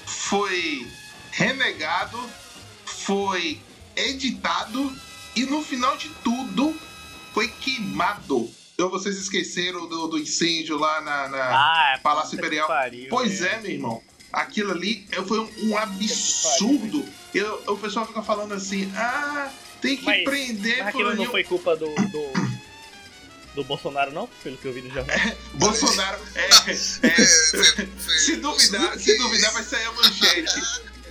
[0.05, 0.87] foi
[1.31, 2.19] renegado,
[2.85, 3.61] foi
[3.97, 4.93] editado
[5.37, 6.75] e no final de tudo
[7.33, 8.51] foi queimado.
[8.75, 11.45] Então vocês esqueceram do, do incêndio lá na, na
[11.95, 12.67] Ah, Palácio puta que Imperial.
[12.67, 13.55] pariu, Pois velho.
[13.55, 14.03] é, meu irmão.
[14.33, 17.05] Aquilo ali foi um, um absurdo.
[17.35, 19.51] Eu, o pessoal fica falando assim, ah,
[19.81, 22.33] tem que Mas- prender Mas aquilo não foi culpa do, do,
[23.57, 24.29] do Bolsonaro, não?
[24.43, 25.17] Pelo que eu vi no jornal.
[25.55, 26.19] Bolsonaro.
[26.35, 30.61] É, É, é, se duvidar, se duvidar vai sair a manchete.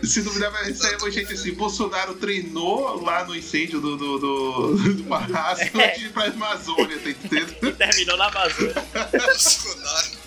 [0.02, 4.94] Se duvidar vai sair a manchete assim, Bolsonaro treinou lá no incêndio do, do, do,
[4.94, 5.86] do palácio É.
[5.88, 7.56] antes de ir pra Amazônia, tá entendendo?
[7.68, 8.76] E terminou na Amazônia.
[9.12, 10.20] Bolsonaro.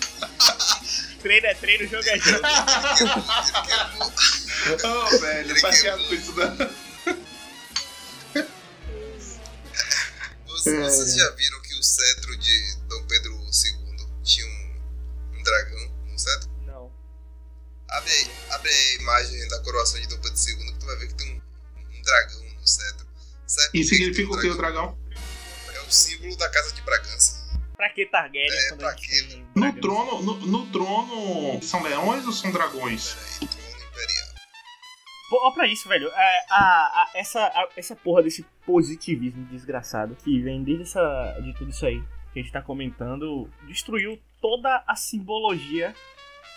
[1.23, 2.45] Treino é treino, jogo é jogo.
[4.83, 6.57] Ô, velho, chateado com isso não.
[10.45, 14.81] Vocês, vocês já viram que o cetro de Dom Pedro II tinha um,
[15.31, 16.49] um dragão no cetro?
[16.65, 16.91] Não.
[17.87, 21.07] Abre, aí, abre a imagem da coroação de Dom Pedro II que tu vai ver
[21.07, 21.41] que tem um,
[21.79, 23.07] um dragão no cetro.
[23.47, 24.97] Sabe E que que significa o que, o dragão?
[25.73, 27.41] É o símbolo da casa de Bragança.
[27.77, 32.51] Pra que Targaryen É, pra tem No trono, no, no trono, são leões ou são
[32.51, 33.39] dragões?
[35.31, 36.07] Ó pra isso, velho.
[36.09, 36.59] É, a,
[37.03, 41.85] a- essa, a- essa porra desse positivismo desgraçado que vem desde essa, de tudo isso
[41.85, 42.01] aí
[42.31, 45.93] que a gente tá comentando, destruiu toda a simbologia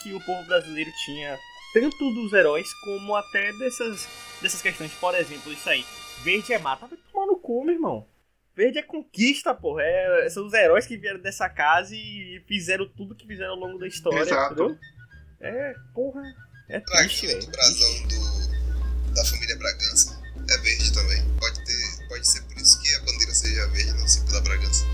[0.03, 1.39] que o povo brasileiro tinha,
[1.75, 4.09] tanto dos heróis como até dessas,
[4.41, 4.93] dessas questões.
[4.95, 5.85] Por exemplo, isso aí.
[6.23, 8.07] Verde é mata, vai tomar no cu, meu irmão.
[8.57, 9.83] Verde é conquista, porra.
[9.83, 13.79] É, são os heróis que vieram dessa casa e fizeram tudo que fizeram ao longo
[13.79, 14.55] da história, Exato.
[14.55, 14.79] entendeu?
[15.41, 16.23] É, porra.
[16.69, 17.41] É triste, velho.
[17.41, 21.23] do brasão do, da família Bragança é verde também.
[21.39, 24.85] Pode, ter, pode ser por isso que a bandeira seja verde no símbolo da Bragança.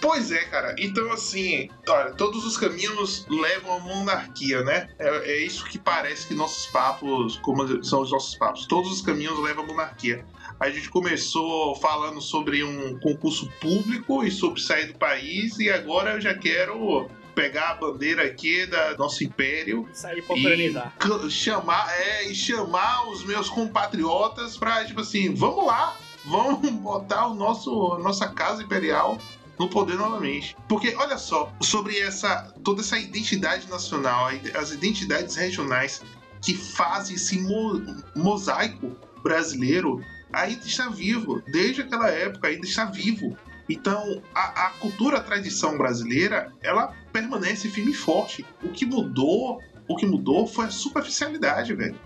[0.00, 0.74] Pois é, cara.
[0.78, 4.88] Então, assim, olha, todos os caminhos levam à monarquia, né?
[4.98, 9.02] É, é isso que parece que nossos papos, como são os nossos papos, todos os
[9.02, 10.24] caminhos levam à monarquia.
[10.60, 16.12] A gente começou falando sobre um concurso público e sobre sair do país, e agora
[16.12, 22.28] eu já quero pegar a bandeira aqui da nosso império Sair pra e chamar, é,
[22.28, 25.96] e chamar os meus compatriotas pra, tipo assim, vamos lá,
[26.26, 29.16] vamos botar o nosso, a nossa casa imperial
[29.58, 30.54] no poder novamente.
[30.68, 36.02] Porque, olha só, sobre essa toda essa identidade nacional, as identidades regionais
[36.42, 37.82] que fazem esse mo-
[38.14, 40.02] mosaico brasileiro
[40.32, 41.42] ainda está vivo.
[41.46, 43.36] Desde aquela época, ainda está vivo.
[43.68, 48.44] Então, a, a cultura, a tradição brasileira, ela permanece firme e forte.
[48.62, 51.98] O que mudou, o que mudou foi a superficialidade, velho.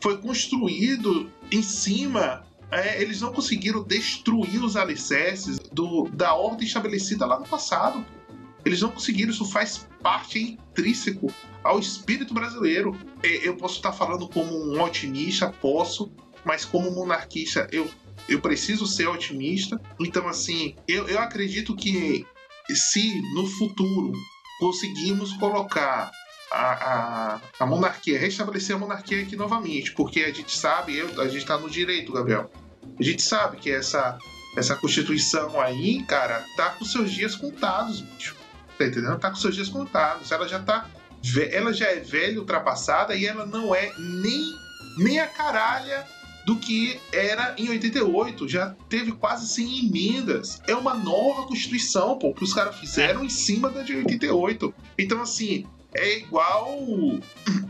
[0.00, 7.24] Foi construído em cima é, eles não conseguiram destruir os alicerces do, da ordem estabelecida
[7.24, 8.04] lá no passado.
[8.64, 11.32] Eles não conseguiram, isso faz parte intrínseco
[11.64, 12.96] ao espírito brasileiro.
[13.22, 16.12] Eu posso estar falando como um otimista, posso,
[16.44, 17.90] mas como monarquista, eu,
[18.28, 19.80] eu preciso ser otimista.
[20.00, 22.26] Então, assim, eu, eu acredito que
[22.74, 24.12] se no futuro
[24.58, 26.10] conseguimos colocar
[26.50, 31.26] a, a, a, monarquia, restabelecer a monarquia aqui novamente, porque a gente sabe, eu, a
[31.26, 32.50] gente está no direito, Gabriel.
[32.98, 34.18] A gente sabe que essa,
[34.56, 38.36] essa Constituição aí, cara, tá com seus dias contados, bicho.
[38.76, 39.18] Tá entendendo?
[39.18, 40.30] Tá com seus dias contados.
[40.30, 40.88] Ela já tá.
[41.50, 44.54] Ela já é velha, ultrapassada, e ela não é nem,
[44.98, 46.06] nem a caralha
[46.48, 48.48] do que era em 88.
[48.48, 50.62] Já teve quase 100 emendas.
[50.66, 54.74] É uma nova Constituição, pô, que os caras fizeram em cima da de 88.
[54.98, 56.66] Então, assim, é igual.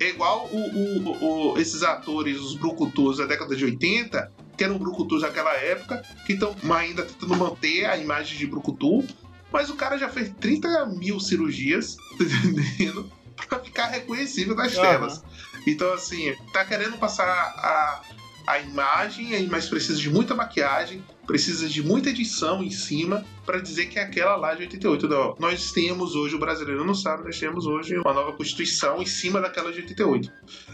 [0.00, 4.76] É igual o, o, o, esses atores, os brucutus da década de 80, que eram
[4.76, 9.04] brucutus naquela época, que estão ainda tentando manter a imagem de brucutu,
[9.52, 13.10] mas o cara já fez 30 mil cirurgias, tá entendendo?
[13.48, 14.82] Pra ficar reconhecível nas uhum.
[14.82, 15.22] telas.
[15.66, 18.02] Então, assim, tá querendo passar a,
[18.46, 23.86] a imagem, mas precisa de muita maquiagem, precisa de muita edição em cima para dizer
[23.86, 25.08] que é aquela lá de 88.
[25.08, 29.06] Não, nós temos hoje, o brasileiro não sabe, nós temos hoje uma nova Constituição em
[29.06, 30.32] cima daquela de 88.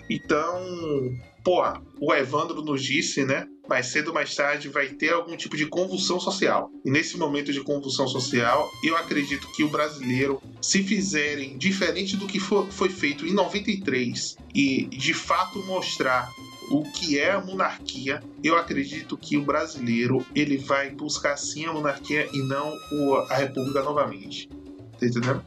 [0.09, 1.63] Então, pô,
[2.01, 3.47] o Evandro nos disse, né?
[3.69, 6.71] Mais cedo ou mais tarde vai ter algum tipo de convulsão social.
[6.85, 12.27] E nesse momento de convulsão social, eu acredito que o brasileiro, se fizerem diferente do
[12.27, 16.29] que foi feito em 93 e de fato mostrar
[16.71, 21.73] o que é a monarquia, eu acredito que o brasileiro ele vai buscar sim a
[21.73, 22.73] monarquia e não
[23.29, 24.49] a república novamente.
[24.99, 25.45] Tá entendendo?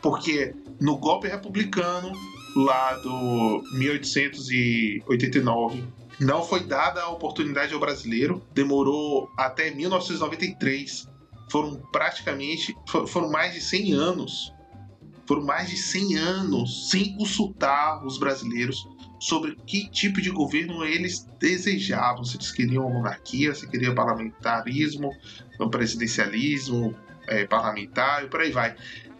[0.00, 2.12] Porque no golpe republicano
[2.54, 5.82] lá do 1889
[6.20, 11.08] não foi dada a oportunidade ao brasileiro, demorou até 1993.
[11.50, 12.74] Foram praticamente
[13.08, 14.52] foram mais de 100 anos.
[15.26, 18.86] Foram mais de 100 anos sem consultar os brasileiros
[19.18, 22.24] sobre que tipo de governo eles desejavam.
[22.24, 25.10] Se eles queriam monarquia, se queriam parlamentarismo,
[25.70, 26.94] presidencialismo
[27.28, 28.74] é, parlamentar e por aí vai.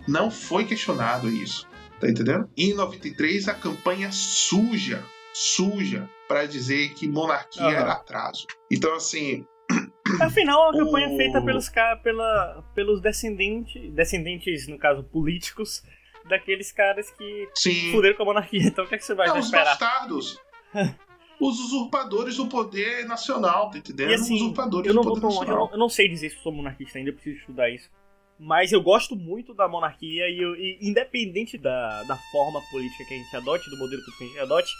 [0.06, 1.68] Não foi questionado isso.
[2.00, 2.48] Tá entendendo?
[2.56, 5.02] E em 93 a campanha suja,
[5.32, 7.70] suja, para dizer que monarquia uhum.
[7.70, 8.46] era atraso.
[8.70, 9.46] Então, assim.
[10.20, 11.16] Afinal, a campanha o...
[11.16, 11.70] feita pelos,
[12.02, 15.82] pela, pelos descendentes, descendentes, no caso, políticos,
[16.28, 17.92] daqueles caras que Sim.
[17.92, 18.62] fuderam com a monarquia.
[18.62, 19.72] Então o que, é que você vai Não, esperar?
[19.72, 20.40] Os bastardos.
[21.40, 24.10] os usurpadores do poder nacional, tá entendendo?
[24.10, 25.48] E assim, usurpadores eu não do poder nacional.
[25.48, 27.90] Eu não, eu não sei dizer se sou monarquista ainda, eu preciso estudar isso.
[28.38, 33.14] Mas eu gosto muito da monarquia e, eu, e, independente da, da forma política que
[33.14, 34.72] a gente adote, do modelo político que a gente adote,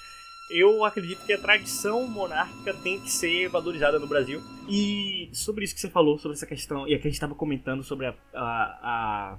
[0.50, 4.42] eu acredito que a tradição monárquica tem que ser valorizada no Brasil.
[4.68, 7.82] E sobre isso que você falou, sobre essa questão, e aqui a gente estava comentando
[7.82, 9.38] sobre a, a, a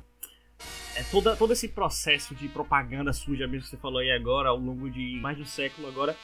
[0.95, 4.57] é toda, todo esse processo de propaganda suja mesmo que você falou aí agora, ao
[4.57, 6.15] longo de mais de um século agora.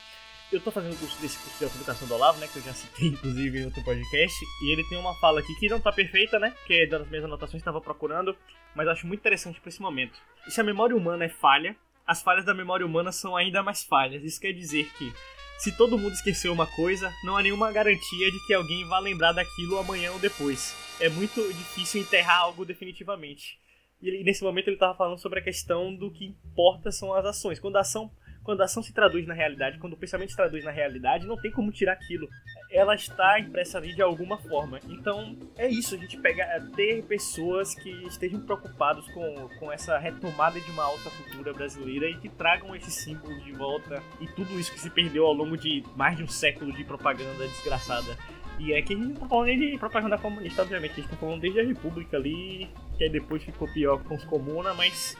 [0.51, 2.47] Eu tô fazendo curso desse curso de aplicação do Olavo, né?
[2.47, 4.37] Que eu já citei, inclusive, em outro podcast.
[4.63, 6.53] E ele tem uma fala aqui que não tá perfeita, né?
[6.67, 8.35] Que é das minhas anotações estava procurando,
[8.75, 10.19] mas acho muito interessante para esse momento.
[10.47, 11.75] E se a memória humana é falha,
[12.05, 14.23] as falhas da memória humana são ainda mais falhas.
[14.23, 15.11] Isso quer dizer que
[15.57, 19.31] se todo mundo esqueceu uma coisa, não há nenhuma garantia de que alguém vá lembrar
[19.31, 20.75] daquilo amanhã ou depois.
[20.99, 23.57] É muito difícil enterrar algo definitivamente.
[24.03, 27.57] E nesse momento ele estava falando sobre a questão do que importa são as ações.
[27.57, 28.11] Quando a ação,
[28.43, 31.37] quando a ação se traduz na realidade, quando o pensamento se traduz na realidade, não
[31.37, 32.27] tem como tirar aquilo.
[32.69, 34.77] Ela está impressa ali de alguma forma.
[34.89, 39.97] Então é isso, a gente pega é, ter pessoas que estejam preocupados com, com essa
[39.97, 44.59] retomada de uma alta cultura brasileira e que tragam esses símbolos de volta e tudo
[44.59, 48.17] isso que se perdeu ao longo de mais de um século de propaganda desgraçada.
[48.59, 51.17] E é que a gente não tá falando de propaganda comunista, obviamente, a gente tá
[51.17, 55.17] falando desde a República ali, que aí depois ficou pior com os comunas, mas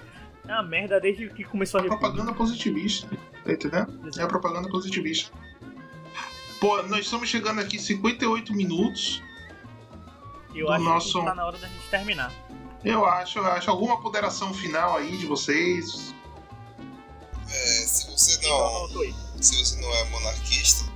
[0.48, 2.12] é uma merda desde que começou a é República.
[2.12, 3.10] propaganda positivista,
[3.44, 4.10] tá entendendo?
[4.18, 5.32] É a propaganda positivista.
[6.60, 9.22] Pô, nós estamos chegando aqui 58 minutos.
[10.56, 11.20] Eu acho nosso...
[11.20, 12.32] que tá na hora da gente terminar.
[12.86, 13.70] Eu acho, eu acho.
[13.70, 16.14] Alguma ponderação final aí de vocês?
[17.50, 18.88] É, se você não.
[19.42, 20.90] Se você não é monarquista,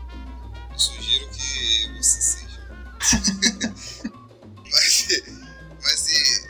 [0.78, 2.48] sugiro que você seja.
[4.72, 5.08] mas,
[5.82, 6.48] mas se,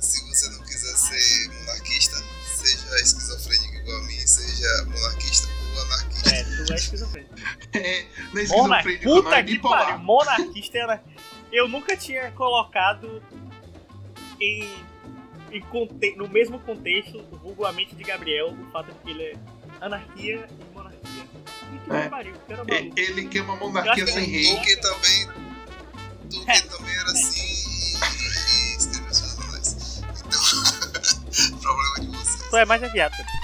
[0.00, 2.22] se você não quiser ser monarquista,
[2.56, 6.30] seja esquizofrênico igual a mim, seja monarquista ou anarquista.
[6.30, 7.34] É, tu é esquizofrênico.
[7.74, 11.04] é, não é esquizofrênico, Puta é que pariu, monarquista era...
[11.52, 13.22] Eu nunca tinha colocado
[14.40, 14.84] em,
[15.52, 16.16] em conte...
[16.16, 19.36] no mesmo contexto, vulgarmente de Gabriel, o fato de que ele é
[19.80, 20.48] anarquia
[21.90, 22.08] É.
[22.08, 22.38] maluco.
[22.96, 24.54] Ele quer uma monarquia sem rei.
[24.54, 25.26] Tolkien também.
[26.30, 26.60] Tolkien É.
[26.62, 30.02] também era assim e, escreveu seus.
[30.26, 32.50] Então, problema de vocês.
[32.50, 33.14] Tu é mais aviado.
[33.16, 33.35] cara.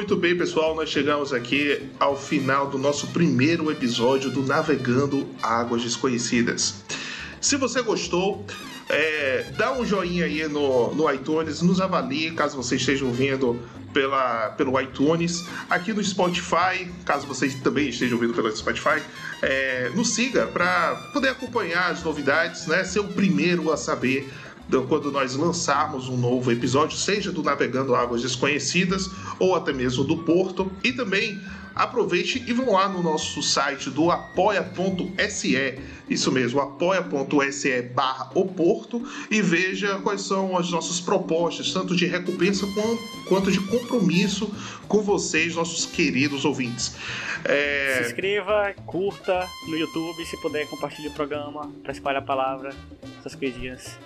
[0.00, 5.82] Muito bem, pessoal, nós chegamos aqui ao final do nosso primeiro episódio do Navegando Águas
[5.82, 6.82] Desconhecidas.
[7.38, 8.46] Se você gostou,
[8.88, 13.60] é, dá um joinha aí no, no iTunes, nos avalie caso você esteja ouvindo
[13.92, 19.02] pela, pelo iTunes, aqui no Spotify, caso você também esteja ouvindo pelo Spotify,
[19.42, 22.84] é, nos siga para poder acompanhar as novidades, né?
[22.84, 24.32] Ser o primeiro a saber
[24.88, 30.18] quando nós lançarmos um novo episódio, seja do Navegando Águas Desconhecidas ou até mesmo do
[30.18, 30.70] Porto.
[30.84, 31.40] E também
[31.74, 35.56] aproveite e vão lá no nosso site do apoia.se,
[36.10, 42.04] isso mesmo, apoia.se barra o Porto e veja quais são as nossas propostas, tanto de
[42.06, 42.98] recompensa com-
[43.28, 44.50] quanto de compromisso
[44.88, 46.94] com vocês, nossos queridos ouvintes.
[47.44, 52.74] É, Se inscreva, curta no YouTube, se puder, compartilhe o programa pra espalhar a palavra,
[53.18, 53.96] essas coisinhas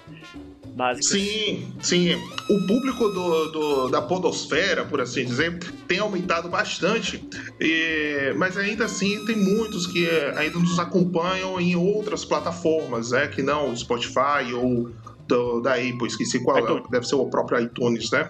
[0.77, 1.07] básicas.
[1.11, 2.15] Sim, sim.
[2.51, 7.23] O público do, do- da podosfera, por assim dizer, tem aumentado bastante,
[7.61, 13.29] e- mas ainda assim tem muitos que eh, ainda nos acompanham em outras plataformas, né?
[13.29, 14.91] Que não o Spotify ou
[15.29, 16.91] do- da Apple, esqueci qual é, iTunes.
[16.91, 18.29] deve ser o próprio iTunes, né?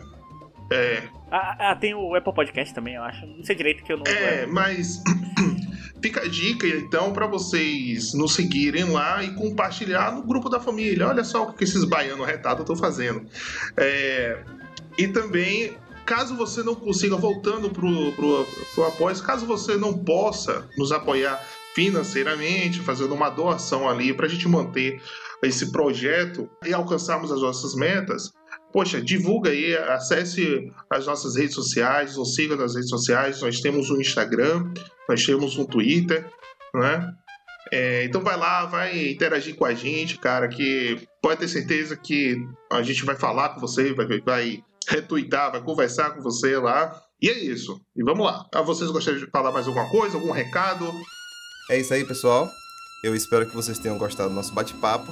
[0.70, 3.26] É, Ah, ah, tem o Apple Podcast também, eu acho.
[3.26, 4.04] Não sei direito que eu não.
[4.06, 5.02] É, mas
[6.00, 11.08] fica a dica então para vocês nos seguirem lá e compartilhar no grupo da família.
[11.08, 13.26] Olha só o que esses baianos retados estão fazendo.
[13.76, 14.38] É,
[14.96, 15.72] e também,
[16.06, 21.42] caso você não consiga, voltando pro, pro, pro apoio, caso você não possa nos apoiar
[21.74, 25.02] financeiramente, fazendo uma doação ali para a gente manter
[25.42, 28.32] esse projeto e alcançarmos as nossas metas,
[28.72, 33.40] poxa, divulga aí, acesse as nossas redes sociais, nos siga nas redes sociais.
[33.40, 34.72] Nós temos um Instagram,
[35.08, 36.28] nós temos um Twitter,
[36.74, 37.12] né?
[37.72, 42.36] É, então vai lá, vai interagir com a gente, cara, que pode ter certeza que
[42.70, 47.00] a gente vai falar com você, vai, vai retweetar, vai conversar com você lá.
[47.20, 47.80] E é isso.
[47.96, 48.46] E vamos lá.
[48.52, 50.92] Ah, vocês gostariam de falar mais alguma coisa, algum recado?
[51.70, 52.50] É isso aí, pessoal.
[53.02, 55.10] Eu espero que vocês tenham gostado do nosso bate-papo.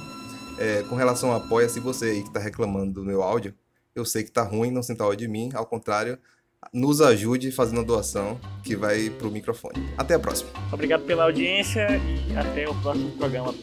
[0.59, 3.55] É, com relação ao apoia, se você aí que está reclamando do meu áudio,
[3.95, 5.49] eu sei que tá ruim, não sinta ódio de mim.
[5.55, 6.17] Ao contrário,
[6.71, 9.89] nos ajude fazendo a doação que vai pro microfone.
[9.97, 10.51] Até a próxima.
[10.71, 11.87] Obrigado pela audiência
[12.29, 13.53] e até o próximo programa.